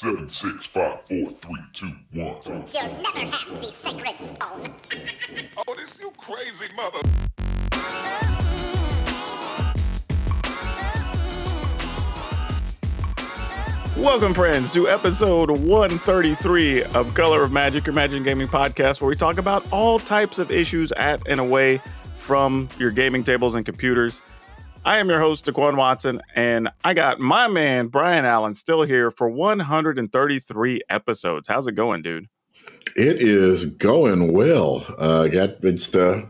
[0.00, 2.34] Seven, six, five, four, three, two, one.
[2.46, 2.62] You'll
[3.02, 4.74] never have the sacred stone.
[5.68, 7.00] Oh, this you crazy mother.
[14.02, 19.08] Welcome, friends, to episode 133 of Color of Magic, your Magic and Gaming podcast, where
[19.10, 21.78] we talk about all types of issues at and away
[22.16, 24.22] from your gaming tables and computers.
[24.84, 29.10] I am your host, Daquan Watson, and I got my man, Brian Allen, still here
[29.10, 31.48] for 133 episodes.
[31.48, 32.28] How's it going, dude?
[32.96, 34.84] It is going well.
[34.96, 36.22] Uh, got just uh,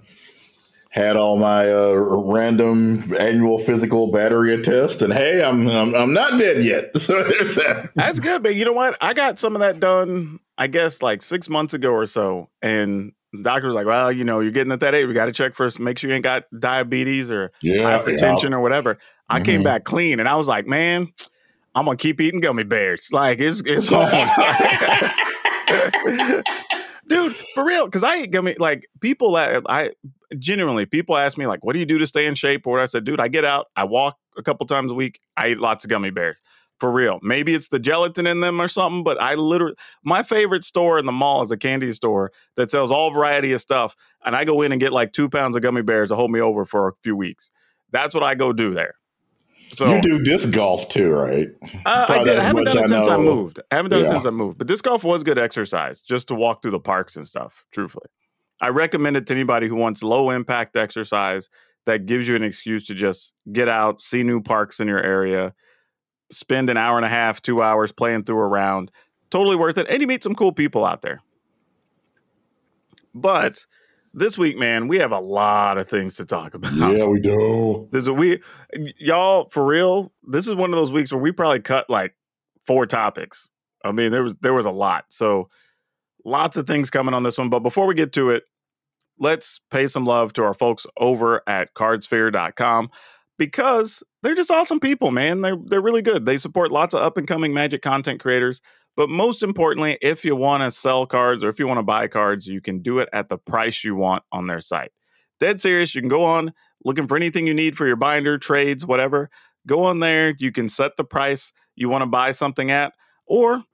[0.90, 6.38] had all my uh, random annual physical battery test, and hey, I'm I'm, I'm not
[6.38, 6.96] dead yet.
[6.96, 7.90] So there's that.
[7.94, 8.96] That's good, but you know what?
[9.00, 13.12] I got some of that done, I guess, like six months ago or so, and
[13.32, 15.06] the doctor was like, "Well, you know, you're getting at that age.
[15.06, 18.60] We got to check first, make sure you ain't got diabetes or Yeah, hypertension or
[18.60, 18.98] whatever."
[19.28, 19.64] I came Mhm.
[19.64, 21.08] back clean, and I was like, "Man,
[21.74, 23.08] I'm gonna keep eating gummy bears.
[23.12, 24.10] Like it's it's on."
[27.08, 28.54] Dude, for real, because I eat gummy.
[28.58, 29.90] Like people, that I
[30.38, 32.84] genuinely people ask me like, "What do you do to stay in shape?" Or I
[32.84, 35.84] said, "Dude, I get out, I walk a couple times a week, I eat lots
[35.84, 36.40] of gummy bears."
[36.80, 40.64] For real, maybe it's the gelatin in them or something, but I literally my favorite
[40.64, 44.34] store in the mall is a candy store that sells all variety of stuff, and
[44.34, 46.64] I go in and get like two pounds of gummy bears to hold me over
[46.64, 47.50] for a few weeks.
[47.90, 48.94] That's what I go do there.
[49.72, 51.48] So you do disc golf too, right?
[51.84, 53.60] uh, I, did, I haven't done it I since I moved.
[53.70, 54.58] I haven't done it since I moved.
[54.58, 57.64] But disc golf was good exercise just to walk through the parks and stuff.
[57.70, 58.06] Truthfully,
[58.60, 61.50] I recommend it to anybody who wants low impact exercise
[61.86, 65.54] that gives you an excuse to just get out, see new parks in your area,
[66.30, 68.90] spend an hour and a half, two hours playing through a round.
[69.30, 71.22] Totally worth it, and you meet some cool people out there.
[73.14, 73.64] But
[74.12, 76.72] this week, man, we have a lot of things to talk about.
[76.72, 77.88] Yeah, we do.
[77.92, 78.40] There's a we
[78.98, 80.12] y'all for real.
[80.26, 82.14] This is one of those weeks where we probably cut like
[82.66, 83.48] four topics.
[83.84, 85.06] I mean, there was there was a lot.
[85.10, 85.48] So
[86.24, 87.50] lots of things coming on this one.
[87.50, 88.44] But before we get to it,
[89.18, 92.90] let's pay some love to our folks over at cardsphere.com
[93.40, 95.40] because they're just awesome people, man.
[95.40, 96.26] They're they're really good.
[96.26, 98.60] They support lots of up and coming magic content creators.
[98.96, 102.06] But most importantly, if you want to sell cards or if you want to buy
[102.06, 104.92] cards, you can do it at the price you want on their site.
[105.40, 105.94] Dead serious.
[105.94, 106.52] You can go on
[106.84, 109.30] looking for anything you need for your binder, trades, whatever.
[109.66, 110.34] Go on there.
[110.38, 112.92] You can set the price you want to buy something at,
[113.26, 113.64] or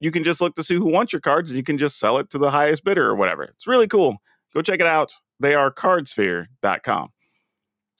[0.00, 2.18] you can just look to see who wants your cards and you can just sell
[2.18, 3.44] it to the highest bidder or whatever.
[3.44, 4.18] It's really cool.
[4.52, 5.14] Go check it out.
[5.40, 7.08] They are cardsphere.com.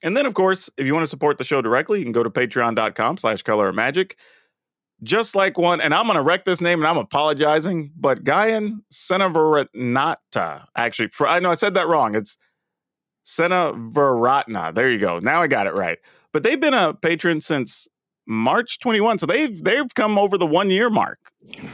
[0.03, 2.23] And then, of course, if you want to support the show directly, you can go
[2.23, 4.17] to patreon.com slash color of magic.
[5.03, 8.81] Just like one, and I'm going to wreck this name and I'm apologizing, but Guyan
[8.93, 12.17] Senaveratnata, actually, for, I know I said that wrong.
[12.17, 12.37] It's
[13.25, 14.75] Senaveratna.
[14.75, 15.19] There you go.
[15.19, 15.99] Now I got it right.
[16.33, 17.87] But they've been a patron since
[18.27, 19.19] March 21.
[19.19, 21.19] So they've they've come over the one year mark.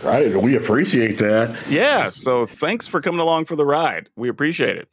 [0.03, 0.37] Right.
[0.37, 1.57] We appreciate that.
[1.69, 2.09] Yeah.
[2.09, 4.09] So thanks for coming along for the ride.
[4.17, 4.89] We appreciate it.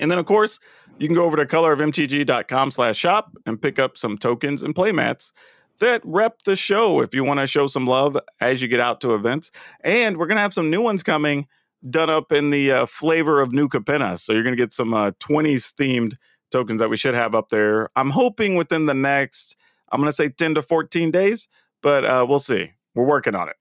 [0.00, 0.58] And then of course,
[0.98, 5.32] you can go over to colorofmtg.com slash shop and pick up some tokens and playmats
[5.78, 9.00] that rep the show if you want to show some love as you get out
[9.02, 9.50] to events.
[9.82, 11.46] And we're gonna have some new ones coming
[11.88, 14.18] done up in the uh, flavor of New Capenna.
[14.18, 16.14] So you're gonna get some uh, 20s themed
[16.50, 17.90] tokens that we should have up there.
[17.96, 19.56] I'm hoping within the next,
[19.92, 21.48] I'm gonna say 10 to 14 days,
[21.82, 22.72] but uh, we'll see.
[22.94, 23.56] We're working on it.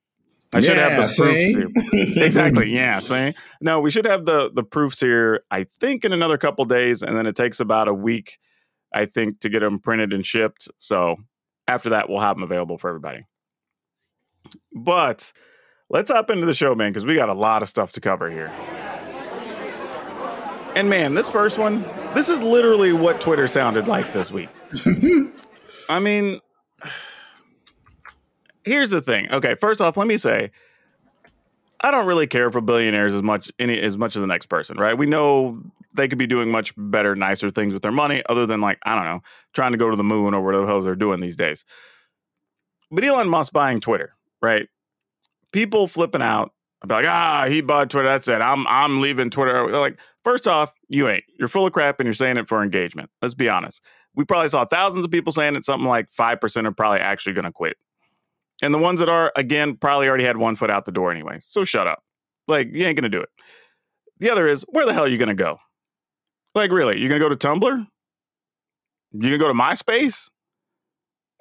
[0.56, 2.24] I should have the proofs here.
[2.26, 2.70] exactly.
[2.72, 3.00] Yeah.
[3.00, 3.34] See?
[3.62, 5.44] No, we should have the the proofs here.
[5.52, 8.40] I think in another couple days, and then it takes about a week,
[8.94, 10.68] I think, to get them printed and shipped.
[10.78, 11.18] So
[11.68, 13.26] after that, we'll have them available for everybody.
[14.74, 15.32] But
[15.90, 18.30] let's hop into the show, man, because we got a lot of stuff to cover
[18.30, 18.54] here.
[20.76, 21.84] And man, this first one,
[22.14, 24.50] this is literally what Twitter sounded like this week.
[25.90, 26.42] I mean,
[28.66, 29.32] here's the thing.
[29.32, 30.52] Okay, first off, let me say
[31.82, 34.78] I don't really care for billionaires as much any as much as the next person,
[34.78, 34.98] right?
[34.98, 35.62] We know
[35.94, 38.96] they could be doing much better, nicer things with their money, other than like, I
[38.96, 39.22] don't know,
[39.54, 41.64] trying to go to the moon or whatever the hell they're doing these days.
[42.92, 44.68] But Elon Musk buying Twitter, right?
[45.52, 46.52] People flipping out
[46.82, 48.08] about like, ah, he bought Twitter.
[48.08, 48.42] That's it.
[48.42, 49.70] I'm I'm leaving Twitter.
[49.70, 51.24] They're like, first off, you ain't.
[51.38, 53.10] You're full of crap and you're saying it for engagement.
[53.22, 53.82] Let's be honest.
[54.16, 57.52] We probably saw thousands of people saying it, something like 5% are probably actually gonna
[57.52, 57.78] quit.
[58.66, 61.38] And the ones that are, again, probably already had one foot out the door anyway.
[61.40, 62.04] So shut up.
[62.48, 63.30] Like, you ain't going to do it.
[64.20, 65.60] The other is, where the hell are you going to go?
[66.56, 67.00] Like, really?
[67.00, 67.88] You going to go to Tumblr?
[69.14, 70.30] You going to go to MySpace?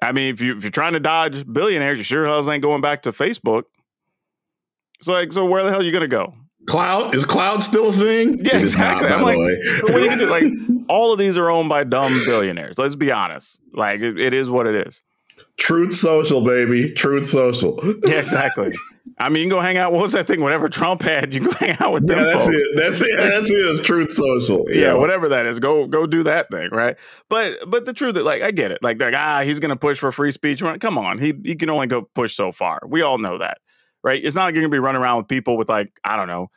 [0.03, 2.83] I mean, if, you, if you're trying to dodge billionaires, you sure hells ain't going
[2.83, 3.63] back to Facebook.
[4.99, 6.35] It's like, so where the hell are you going to go?
[6.67, 8.39] Cloud is cloud still a thing?
[8.39, 9.09] Yeah, It not, exactly.
[9.09, 10.31] by I'm like, what are you to do?
[10.31, 12.79] Like, all of these are owned by dumb billionaires.
[12.79, 13.61] Let's be honest.
[13.73, 15.03] Like, it, it is what it is.
[15.57, 16.91] Truth Social, baby.
[16.93, 17.79] Truth Social.
[18.07, 18.73] Yeah, exactly.
[19.19, 19.93] I mean, you can go hang out.
[19.93, 20.41] What was that thing?
[20.41, 22.19] Whatever Trump had, you can go hang out with them.
[22.19, 22.57] Yeah, that's folks.
[22.57, 22.67] it.
[22.77, 23.17] That's it.
[23.19, 23.55] That's it.
[23.55, 24.65] It's Truth Social.
[24.71, 26.97] yeah, whatever that is, go go do that thing, right?
[27.31, 29.99] But but the truth, is, like I get it, like like ah, he's gonna push
[29.99, 30.63] for free speech.
[30.81, 32.81] Come on, he he can only go push so far.
[32.89, 33.59] We all know that,
[34.03, 34.21] right?
[34.23, 36.49] It's not gonna be running around with people with like I don't know,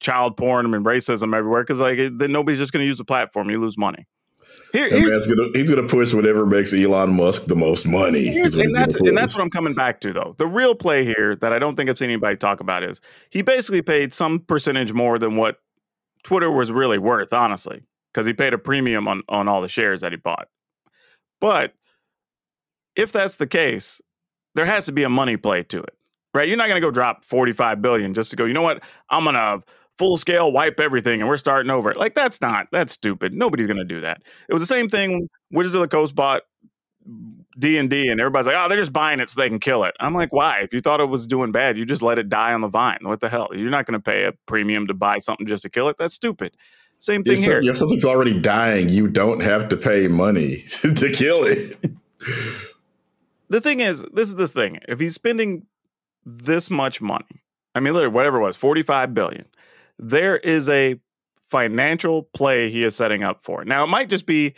[0.00, 3.48] child porn and racism everywhere because like it- then nobody's just gonna use the platform.
[3.48, 4.06] You lose money.
[4.72, 8.26] Here, gonna, he's going to push whatever makes Elon Musk the most money.
[8.26, 10.34] Here's- is what and that's and that's what I'm coming back to though.
[10.38, 13.00] The real play here that I don't think I've seen anybody talk about is
[13.30, 15.58] he basically paid some percentage more than what
[16.22, 17.82] Twitter was really worth, honestly,
[18.12, 20.48] because he paid a premium on on all the shares that he bought.
[21.40, 21.74] But
[22.96, 24.00] if that's the case,
[24.54, 25.96] there has to be a money play to it,
[26.32, 26.48] right?
[26.48, 28.44] You're not going to go drop 45 billion just to go.
[28.44, 28.82] You know what?
[29.10, 29.62] I'm gonna
[29.98, 31.92] full scale wipe everything and we're starting over.
[31.94, 33.34] Like that's not that's stupid.
[33.34, 34.22] Nobody's going to do that.
[34.48, 35.28] It was the same thing.
[35.50, 36.42] Wizards of the Coast bought
[37.58, 39.84] D and D, and everybody's like, "Oh, they're just buying it so they can kill
[39.84, 40.60] it." I'm like, "Why?
[40.60, 43.00] If you thought it was doing bad, you just let it die on the vine.
[43.02, 43.48] What the hell?
[43.52, 45.96] You're not going to pay a premium to buy something just to kill it.
[45.98, 46.56] That's stupid."
[46.98, 47.58] Same thing If, here.
[47.60, 51.76] if something's already dying, you don't have to pay money to kill it.
[53.48, 54.78] the thing is, this is this thing.
[54.88, 55.66] If he's spending
[56.24, 57.42] this much money,
[57.74, 59.46] I mean, literally, whatever it was, 45 billion,
[59.98, 61.00] there is a
[61.50, 63.64] financial play he is setting up for.
[63.64, 64.54] Now, it might just be,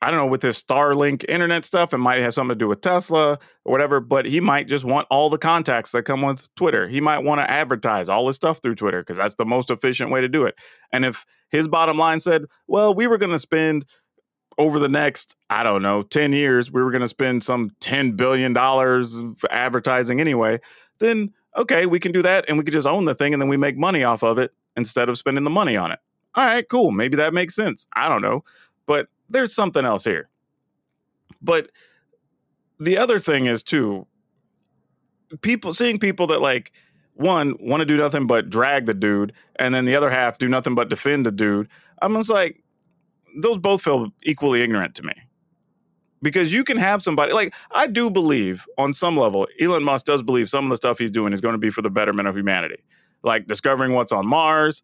[0.00, 2.80] I don't know, with this Starlink internet stuff, it might have something to do with
[2.80, 6.88] Tesla or whatever, but he might just want all the contacts that come with Twitter.
[6.88, 10.10] He might want to advertise all his stuff through Twitter because that's the most efficient
[10.10, 10.54] way to do it.
[10.92, 13.84] And if his bottom line said, well, we were going to spend
[14.56, 18.16] over the next, I don't know, 10 years, we were going to spend some $10
[18.16, 18.56] billion
[19.50, 20.60] advertising anyway,
[21.00, 23.48] then okay, we can do that and we could just own the thing and then
[23.48, 25.98] we make money off of it instead of spending the money on it.
[26.34, 26.90] All right, cool.
[26.90, 27.86] Maybe that makes sense.
[27.94, 28.44] I don't know.
[28.86, 30.28] But there's something else here.
[31.40, 31.70] But
[32.80, 34.06] the other thing is, too,
[35.42, 36.72] people seeing people that like,
[37.14, 40.48] one, want to do nothing but drag the dude, and then the other half do
[40.48, 41.68] nothing but defend the dude.
[42.02, 42.64] I'm just like,
[43.40, 45.14] those both feel equally ignorant to me.
[46.24, 50.22] Because you can have somebody like I do believe on some level, Elon Musk does
[50.22, 52.36] believe some of the stuff he's doing is going to be for the betterment of
[52.36, 52.82] humanity.
[53.22, 54.82] Like discovering what's on Mars,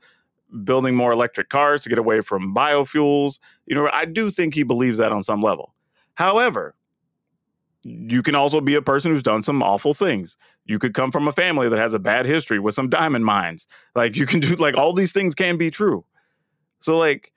[0.64, 3.38] building more electric cars to get away from biofuels.
[3.66, 5.74] You know, I do think he believes that on some level.
[6.14, 6.74] However,
[7.84, 10.36] you can also be a person who's done some awful things.
[10.66, 13.66] You could come from a family that has a bad history with some diamond mines.
[13.94, 16.04] Like you can do like all these things can be true.
[16.80, 17.32] So like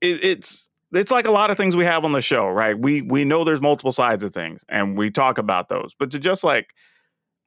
[0.00, 2.78] it, it's it's like a lot of things we have on the show, right?
[2.78, 5.94] We we know there's multiple sides of things and we talk about those.
[5.98, 6.74] But to just like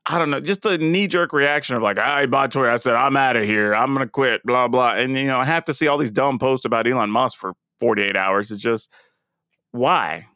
[0.09, 2.69] I don't know, just the knee jerk reaction of like, I bought Twitter.
[2.69, 3.73] I said, I'm out of here.
[3.73, 4.93] I'm going to quit, blah, blah.
[4.93, 7.55] And, you know, I have to see all these dumb posts about Elon Musk for
[7.79, 8.49] 48 hours.
[8.49, 8.89] It's just,
[9.71, 10.27] why?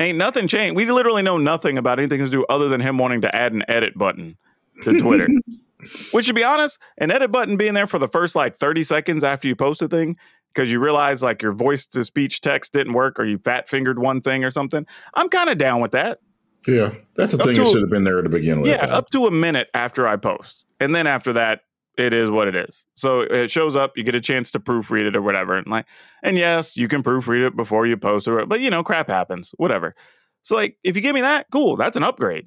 [0.00, 0.74] Ain't nothing changed.
[0.74, 3.62] We literally know nothing about anything to do other than him wanting to add an
[3.68, 4.36] edit button
[4.82, 5.28] to Twitter.
[6.10, 9.22] Which, to be honest, an edit button being there for the first like 30 seconds
[9.22, 10.16] after you post a thing,
[10.56, 13.98] because you realize like your voice to speech text didn't work or you fat fingered
[13.98, 16.20] one thing or something, I'm kind of down with that.
[16.66, 18.70] Yeah, that's the Up thing that should have been there to begin with.
[18.70, 20.64] Yeah, up to a minute after I post.
[20.80, 21.60] And then after that,
[21.98, 22.86] it is what it is.
[22.94, 25.56] So it shows up, you get a chance to proofread it or whatever.
[25.56, 25.86] And like,
[26.22, 29.52] and yes, you can proofread it before you post it, but you know, crap happens,
[29.58, 29.94] whatever.
[30.42, 32.46] So like if you give me that, cool, that's an upgrade.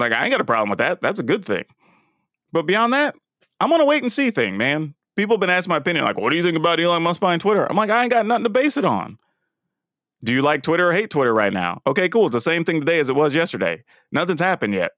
[0.00, 1.00] Like I ain't got a problem with that.
[1.00, 1.64] That's a good thing.
[2.50, 3.14] But beyond that,
[3.60, 4.94] I'm on a wait and see thing, man.
[5.16, 7.38] People have been asking my opinion, like, what do you think about Elon Musk buying
[7.38, 7.66] Twitter?
[7.68, 9.18] I'm like, I ain't got nothing to base it on.
[10.24, 11.82] Do you like Twitter or hate Twitter right now?
[11.86, 12.26] Okay, cool.
[12.26, 13.82] It's the same thing today as it was yesterday.
[14.10, 14.92] Nothing's happened yet.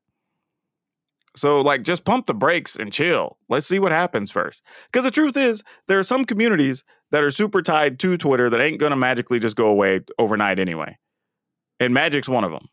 [1.37, 3.39] So, like, just pump the brakes and chill.
[3.49, 4.63] Let's see what happens first.
[4.87, 8.61] Because the truth is, there are some communities that are super tied to Twitter that
[8.61, 10.97] ain't going to magically just go away overnight anyway.
[11.81, 12.69] And Magic's one of them,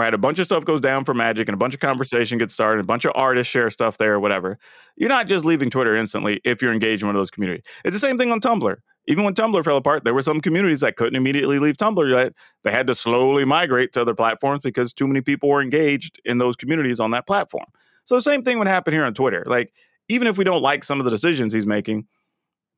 [0.00, 0.14] right?
[0.14, 2.80] A bunch of stuff goes down for Magic and a bunch of conversation gets started.
[2.80, 4.58] A bunch of artists share stuff there or whatever.
[4.96, 7.64] You're not just leaving Twitter instantly if you're engaged in one of those communities.
[7.84, 8.76] It's the same thing on Tumblr.
[9.06, 12.32] Even when Tumblr fell apart, there were some communities that couldn't immediately leave Tumblr yet.
[12.64, 16.38] They had to slowly migrate to other platforms because too many people were engaged in
[16.38, 17.66] those communities on that platform.
[18.04, 19.44] So the same thing would happen here on Twitter.
[19.46, 19.72] Like,
[20.08, 22.06] even if we don't like some of the decisions he's making,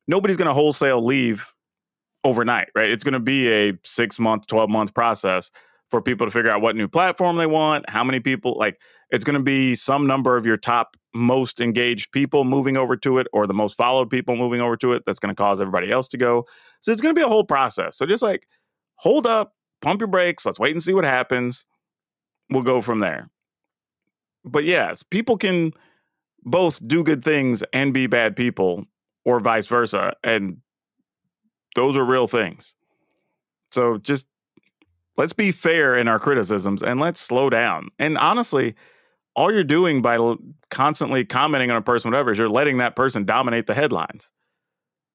[0.07, 1.53] nobody's going to wholesale leave
[2.25, 2.89] overnight, right?
[2.89, 5.51] It's going to be a six month, 12 month process
[5.93, 8.81] for people to figure out what new platform they want, how many people, like,
[9.11, 13.19] it's going to be some number of your top most engaged people moving over to
[13.19, 15.91] it or the most followed people moving over to it that's going to cause everybody
[15.91, 16.47] else to go.
[16.81, 17.95] So it's going to be a whole process.
[17.95, 18.47] So just like
[18.95, 21.63] hold up, pump your brakes, let's wait and see what happens.
[22.49, 23.29] We'll go from there.
[24.43, 25.73] But yes, people can
[26.41, 28.85] both do good things and be bad people
[29.25, 30.57] or vice versa and
[31.75, 32.73] those are real things.
[33.69, 34.25] So just
[35.15, 37.89] Let's be fair in our criticisms and let's slow down.
[37.99, 38.75] And honestly,
[39.35, 40.39] all you're doing by l-
[40.69, 44.31] constantly commenting on a person, whatever, is you're letting that person dominate the headlines.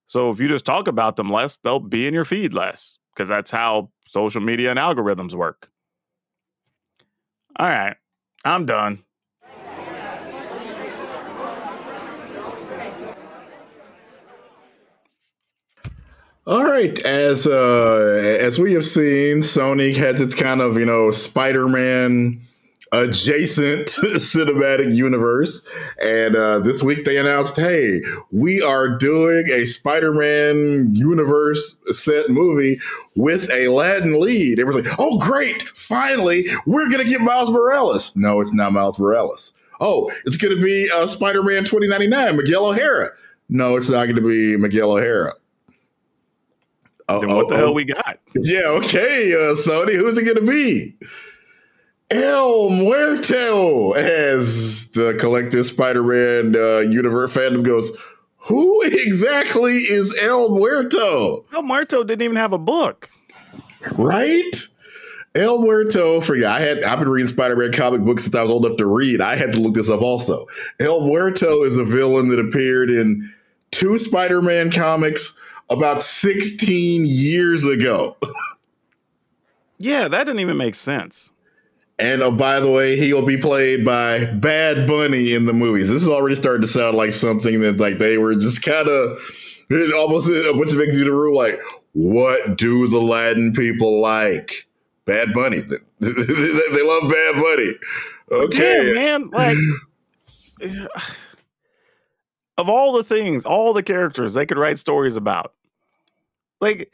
[0.07, 3.29] So if you just talk about them less, they'll be in your feed less because
[3.29, 5.69] that's how social media and algorithms work.
[7.59, 7.97] All right,
[8.45, 9.03] I'm done.
[16.49, 21.11] All right, as uh, as we have seen, Sony has its kind of you know
[21.11, 22.41] Spider-Man
[22.91, 25.69] adjacent cinematic universe,
[26.03, 28.01] and uh, this week they announced, "Hey,
[28.33, 32.79] we are doing a Spider-Man universe set movie
[33.15, 35.65] with a Latin lead." Everyone's like, "Oh, great!
[35.75, 39.53] Finally, we're gonna get Miles Morales." No, it's not Miles Morales.
[39.83, 43.11] Oh, it's gonna be uh, Spider-Man 2099, Miguel O'Hara.
[43.51, 45.35] No, it's not gonna be Miguel O'Hara.
[47.09, 47.59] Oh, Then what oh, the oh.
[47.59, 48.19] hell we got?
[48.35, 49.95] Yeah, okay, uh, Sony.
[49.95, 50.97] Who's it going to be?
[52.11, 57.97] El Muerto as the collective Spider-Man uh, universe fandom goes.
[58.49, 61.45] Who exactly is El Muerto?
[61.53, 63.11] El Muerto didn't even have a book.
[63.93, 64.43] Right?
[65.35, 68.51] El Muerto, for yeah, I had I've been reading Spider-Man comic books since I was
[68.51, 69.21] old enough to read.
[69.21, 70.47] I had to look this up also.
[70.81, 73.31] El Muerto is a villain that appeared in
[73.71, 75.39] two Spider-Man comics
[75.71, 78.17] about 16 years ago.
[79.79, 81.33] Yeah, that didn't even make sense.
[82.01, 85.89] And oh, by the way, he'll be played by Bad Bunny in the movies.
[85.89, 89.19] This is already starting to sound like something that like they were just kind of
[89.97, 91.37] almost a bunch of executive rule.
[91.37, 91.61] Like,
[91.95, 94.69] what do the Latin people like?
[95.07, 95.61] Bad Bunny.
[96.01, 97.75] they love Bad Bunny.
[98.31, 99.59] Okay, Damn, man.
[100.61, 101.01] Like,
[102.59, 105.55] of all the things, all the characters they could write stories about,
[106.61, 106.93] like,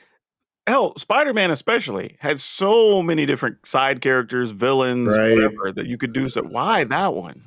[0.66, 5.34] hell, Spider Man especially had so many different side characters, villains, Right.
[5.34, 6.28] whatever that you could do.
[6.28, 7.42] So, why that one?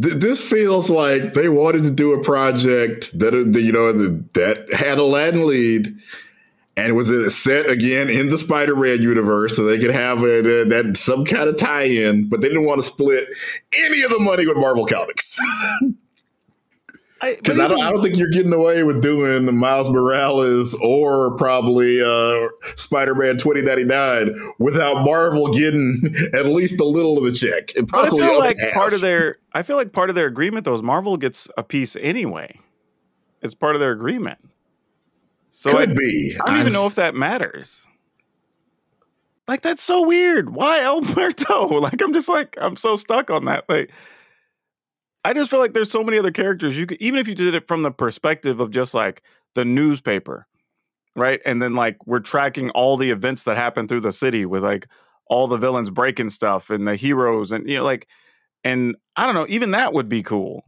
[0.00, 3.92] Th- this feels like they wanted to do a project that uh, you know
[4.34, 5.96] that had a Latin lead
[6.76, 10.96] and was set again in the Spider-Man universe, so they could have a, uh, that
[10.96, 13.26] some kind of tie-in, but they didn't want to split
[13.78, 15.38] any of the money with Marvel Comics
[17.32, 21.36] because but I don't, I don't think you're getting away with doing Miles Morales or
[21.36, 26.00] probably uh, Spider-Man 2099 without Marvel getting
[26.34, 28.74] at least a little of the check and But I feel like half.
[28.74, 31.62] part of their I feel like part of their agreement though is Marvel gets a
[31.62, 32.60] piece anyway.
[33.42, 34.38] It's part of their agreement.
[35.50, 36.36] So I, could be.
[36.44, 37.86] I don't even know if that matters.
[39.46, 40.50] Like that's so weird.
[40.54, 41.68] Why El Muerto?
[41.80, 43.64] Like I'm just like I'm so stuck on that.
[43.68, 43.90] Like
[45.24, 47.54] I just feel like there's so many other characters you could even if you did
[47.54, 49.22] it from the perspective of just like
[49.54, 50.46] the newspaper,
[51.16, 51.40] right?
[51.46, 54.86] And then like we're tracking all the events that happen through the city with like
[55.26, 58.06] all the villains breaking stuff and the heroes and you know like
[58.62, 60.64] and I don't know, even that would be cool.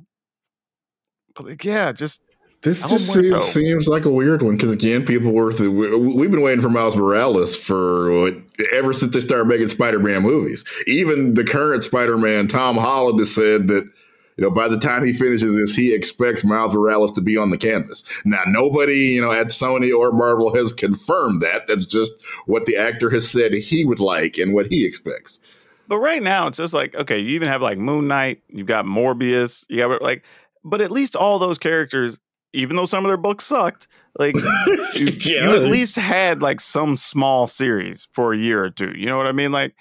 [1.34, 2.22] But like yeah, just
[2.62, 6.40] This just seems, seems like a weird one because again, people were we- we've been
[6.40, 8.30] waiting for Miles Morales for
[8.72, 10.64] ever since they started making Spider-Man movies.
[10.86, 13.88] Even the current Spider-Man, Tom Holland, has said that
[14.36, 17.50] you know by the time he finishes this, he expects Miles Morales to be on
[17.50, 18.04] the canvas.
[18.24, 21.66] Now, nobody you know at Sony or Marvel has confirmed that.
[21.66, 22.12] That's just
[22.46, 25.40] what the actor has said he would like and what he expects.
[25.88, 28.84] But right now, it's just like okay, you even have like Moon Knight, you've got
[28.84, 30.24] Morbius, you got like,
[30.64, 32.18] but at least all those characters,
[32.52, 33.88] even though some of their books sucked,
[34.18, 34.34] like
[34.94, 38.92] you, you at least had like some small series for a year or two.
[38.96, 39.52] You know what I mean?
[39.52, 39.74] Like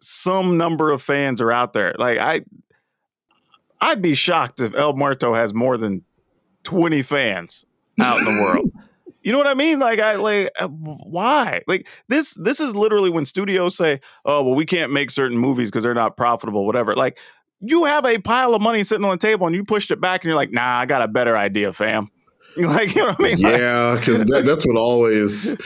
[0.00, 1.94] some number of fans are out there.
[1.98, 2.42] Like I,
[3.80, 6.04] I'd be shocked if El Muerto has more than
[6.64, 7.64] twenty fans
[8.00, 8.70] out in the world.
[9.22, 9.78] You know what I mean?
[9.80, 11.60] Like I like uh, why?
[11.66, 15.68] Like this this is literally when studios say, "Oh, well we can't make certain movies
[15.68, 17.18] because they're not profitable whatever." Like
[17.60, 20.24] you have a pile of money sitting on the table and you pushed it back
[20.24, 22.10] and you're like, "Nah, I got a better idea, fam."
[22.56, 23.40] Like, you know what I mean?
[23.40, 25.56] Like, yeah, because that, that's what always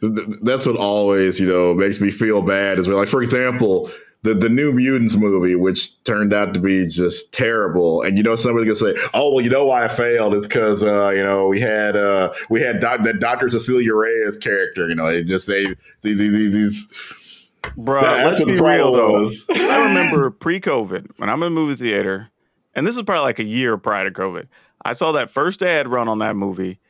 [0.00, 2.78] th- th- that's what always you know makes me feel bad.
[2.78, 3.90] Is like, for example,
[4.22, 8.36] the the New Mutants movie, which turned out to be just terrible, and you know
[8.36, 10.34] somebody's gonna say, "Oh, well, you know why I failed?
[10.34, 14.36] It's because uh, you know we had uh, we had doc- that Doctor Cecilia Reyes
[14.36, 14.88] character.
[14.88, 15.66] You know, it just they
[16.02, 17.46] these these." these
[17.76, 19.26] Bro, let's be real though.
[19.50, 22.30] I remember pre-COVID when I'm in movie theater,
[22.74, 24.48] and this is probably like a year prior to COVID.
[24.82, 26.80] I saw that first ad run on that movie,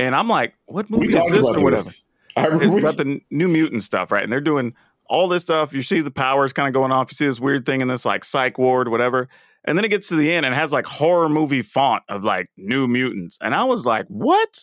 [0.00, 2.04] and I'm like, "What movie is this or whatever?" this.
[2.36, 4.22] I It's remember about the New Mutant stuff, right?
[4.22, 4.74] And they're doing
[5.08, 5.72] all this stuff.
[5.72, 7.10] You see the powers kind of going off.
[7.10, 9.28] You see this weird thing in this like psych ward, whatever.
[9.64, 12.48] And then it gets to the end and has like horror movie font of like
[12.56, 14.60] New Mutants, and I was like, "What?"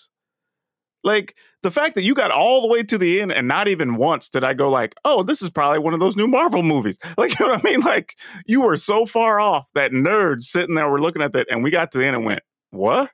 [1.03, 3.95] Like the fact that you got all the way to the end and not even
[3.95, 6.99] once did I go like, oh, this is probably one of those new Marvel movies.
[7.17, 7.79] Like, you know what I mean?
[7.79, 11.63] Like you were so far off that nerds sitting there were looking at that and
[11.63, 13.11] we got to the end and went, what?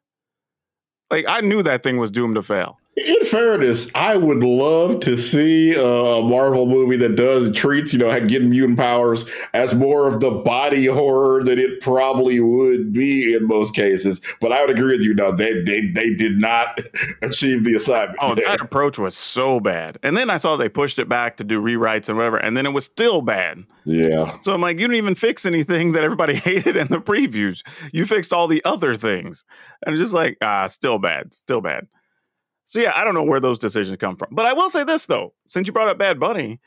[1.11, 2.78] Like I knew that thing was doomed to fail.
[3.07, 8.25] In fairness, I would love to see a Marvel movie that does treats, you know,
[8.25, 13.47] getting mutant powers as more of the body horror that it probably would be in
[13.47, 14.21] most cases.
[14.41, 15.13] But I would agree with you.
[15.13, 16.81] No, they they they did not
[17.21, 18.17] achieve the assignment.
[18.21, 18.45] Oh, there.
[18.47, 19.97] that approach was so bad.
[20.03, 22.65] And then I saw they pushed it back to do rewrites and whatever, and then
[22.65, 23.63] it was still bad.
[23.85, 24.37] Yeah.
[24.41, 27.63] So I'm like, you didn't even fix anything that everybody hated in the previews.
[27.91, 29.45] You fixed all the other things.
[29.85, 31.87] And it's just like, ah, still bad, still bad.
[32.69, 34.27] So yeah, I don't know where those decisions come from.
[34.29, 36.59] But I will say this though, since you brought up Bad Bunny,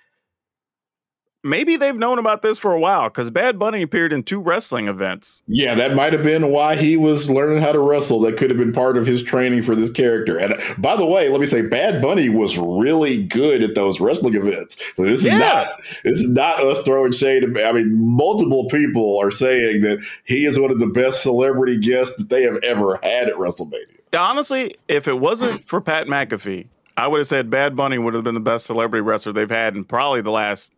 [1.45, 4.89] maybe they've known about this for a while because Bad Bunny appeared in two wrestling
[4.89, 5.45] events.
[5.47, 8.19] Yeah, that might have been why he was learning how to wrestle.
[8.19, 10.37] That could have been part of his training for this character.
[10.41, 14.01] And uh, by the way, let me say, Bad Bunny was really good at those
[14.01, 14.83] wrestling events.
[14.97, 15.35] So this Yeah.
[15.35, 17.45] is not this is not us throwing shade.
[17.45, 21.79] At, I mean, multiple people are saying that he is one of the best celebrity
[21.79, 23.99] guests that they have ever had at WrestleMania.
[24.17, 26.67] Honestly, if it wasn't for Pat McAfee,
[26.97, 29.75] I would have said Bad Bunny would have been the best celebrity wrestler they've had
[29.75, 30.73] in probably the last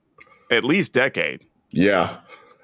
[0.51, 1.45] at least decade.
[1.71, 2.19] Yeah.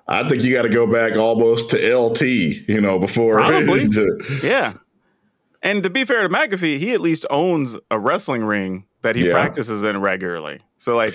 [0.07, 3.81] I think you got to go back almost to LT, you know, before Probably.
[3.89, 4.75] to- Yeah.
[5.63, 9.27] And to be fair to McAfee, he at least owns a wrestling ring that he
[9.27, 9.33] Yeah.
[9.33, 10.61] practices in regularly.
[10.79, 11.15] So like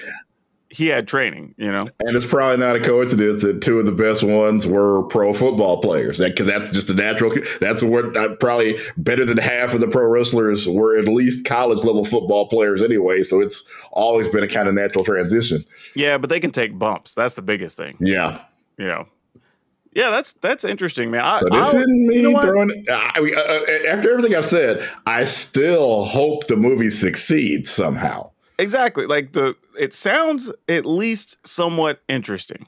[0.69, 1.87] he had training, you know.
[1.99, 5.79] And it's probably not a coincidence that two of the best ones were pro football
[5.81, 6.17] players.
[6.17, 7.31] That because that's just a natural.
[7.61, 11.83] That's what uh, probably better than half of the pro wrestlers were at least college
[11.83, 13.23] level football players anyway.
[13.23, 15.59] So it's always been a kind of natural transition.
[15.95, 17.13] Yeah, but they can take bumps.
[17.13, 18.41] That's the biggest thing, Yeah.
[18.77, 19.07] you know.
[19.93, 21.23] Yeah, that's that's interesting, man.
[21.23, 22.69] I, So this I'll- isn't me you know throwing.
[22.91, 28.31] I mean, uh, uh, after everything I've said, I still hope the movie succeeds somehow.
[28.57, 32.67] Exactly like the it sounds at least somewhat interesting.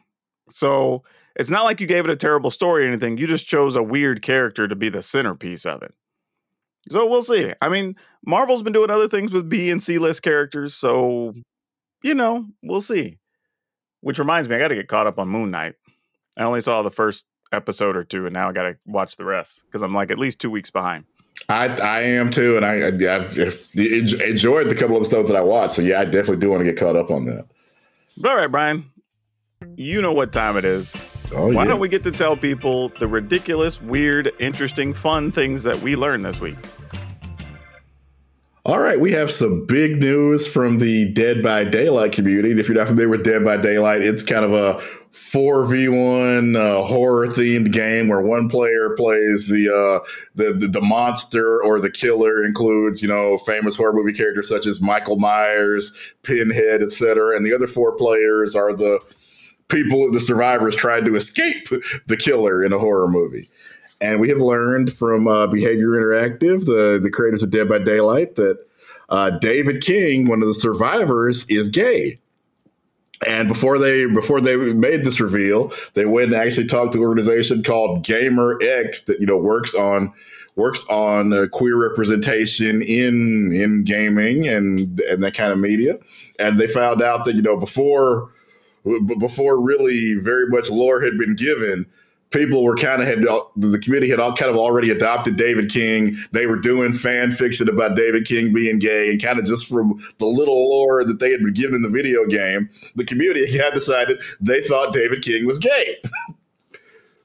[0.49, 1.03] So
[1.35, 3.83] it's not like you gave it a terrible story or anything you just chose a
[3.83, 5.93] weird character to be the centerpiece of it.
[6.89, 7.53] So we'll see.
[7.61, 7.95] I mean
[8.25, 11.33] marvel's been doing other things with b and c list characters so
[12.03, 13.17] you know we'll see.
[14.01, 15.75] Which reminds me i gotta get caught up on moon knight.
[16.37, 19.63] I only saw the first episode or two and now i gotta watch the rest
[19.65, 21.05] because i'm like at least two weeks behind
[21.49, 25.41] I I am too, and I, I I've enjoyed the couple of episodes that I
[25.41, 25.73] watched.
[25.75, 27.45] So yeah, I definitely do want to get caught up on that.
[28.25, 28.89] all right brian
[29.75, 30.93] you know what time it is
[31.33, 31.69] Oh Why yeah.
[31.69, 36.23] don't we get to tell people the ridiculous, weird, interesting, fun things that we learned
[36.23, 36.55] this week?
[38.65, 42.51] All right, we have some big news from the Dead by Daylight community.
[42.51, 44.81] And if you're not familiar with Dead by Daylight, it's kind of a
[45.17, 51.59] 4v1 uh, horror themed game where one player plays the, uh, the, the the monster
[51.61, 56.83] or the killer includes, you know, famous horror movie characters such as Michael Myers, Pinhead,
[56.83, 57.35] etc.
[57.35, 58.99] And the other four players are the
[59.69, 61.67] people, the survivors tried to escape
[62.05, 63.49] the killer in a horror movie.
[63.99, 68.35] And we have learned from uh, Behavior Interactive, the, the creators of Dead by Daylight,
[68.35, 68.59] that
[69.09, 72.19] uh, David King, one of the survivors, is gay.
[73.25, 77.05] And before they before they made this reveal, they went and actually talked to an
[77.05, 80.13] organization called GaymerX that you know works on
[80.55, 85.97] works on uh, queer representation in in gaming and and that kind of media.
[86.37, 88.29] And they found out that you know before
[89.19, 91.85] before really very much lore had been given,
[92.31, 93.21] people were kind of had
[93.55, 96.15] the community had all kind of already adopted David King.
[96.31, 99.99] They were doing fan fiction about David King being gay, and kind of just from
[100.17, 103.73] the little lore that they had been given in the video game, the community had
[103.73, 105.95] decided they thought David King was gay.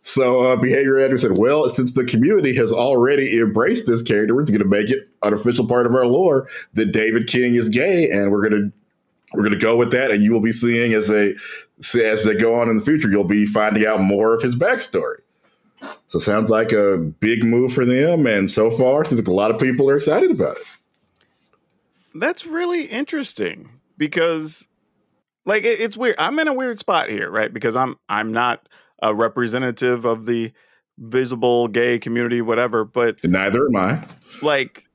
[0.04, 4.44] So uh, Behavior Editor said, "Well, since the community has already embraced this character, we're
[4.44, 8.10] going to make it an official part of our lore that David King is gay,
[8.10, 8.72] and we're going to
[9.32, 10.10] we're going to go with that.
[10.10, 11.34] And you will be seeing as they
[11.94, 15.16] as they go on in the future, you'll be finding out more of his backstory.
[16.06, 19.88] So sounds like a big move for them, and so far, a lot of people
[19.90, 20.66] are excited about it.
[22.14, 24.68] That's really interesting because,
[25.44, 26.16] like, it, it's weird.
[26.18, 27.52] I'm in a weird spot here, right?
[27.52, 28.68] Because I'm I'm not
[29.00, 30.52] a representative of the
[30.98, 32.84] visible gay community, whatever.
[32.84, 34.04] But Neither am I.
[34.42, 34.86] like,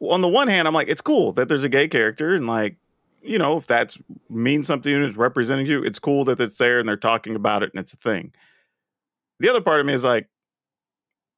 [0.00, 2.76] on the one hand, I'm like, it's cool that there's a gay character, and like,
[3.22, 6.78] you know, if that's means something and it's representing you, it's cool that it's there
[6.78, 8.32] and they're talking about it and it's a thing.
[9.40, 10.28] The other part of me is like,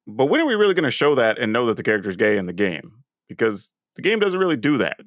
[0.06, 2.36] but when are we really going to show that and know that the character's gay
[2.36, 3.04] in the game?
[3.28, 5.00] Because the game doesn't really do that.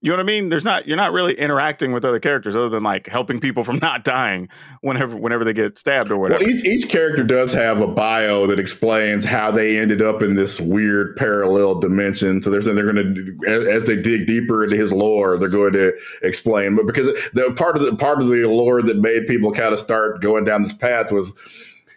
[0.00, 0.48] You know what I mean?
[0.48, 3.78] There's not you're not really interacting with other characters other than like helping people from
[3.82, 4.48] not dying
[4.80, 6.44] whenever whenever they get stabbed or whatever.
[6.44, 10.36] Well, each, each character does have a bio that explains how they ended up in
[10.36, 12.42] this weird parallel dimension.
[12.42, 15.72] So they're they're going to, as, as they dig deeper into his lore, they're going
[15.72, 16.76] to explain.
[16.76, 19.80] But because the part of the part of the lore that made people kind of
[19.80, 21.36] start going down this path was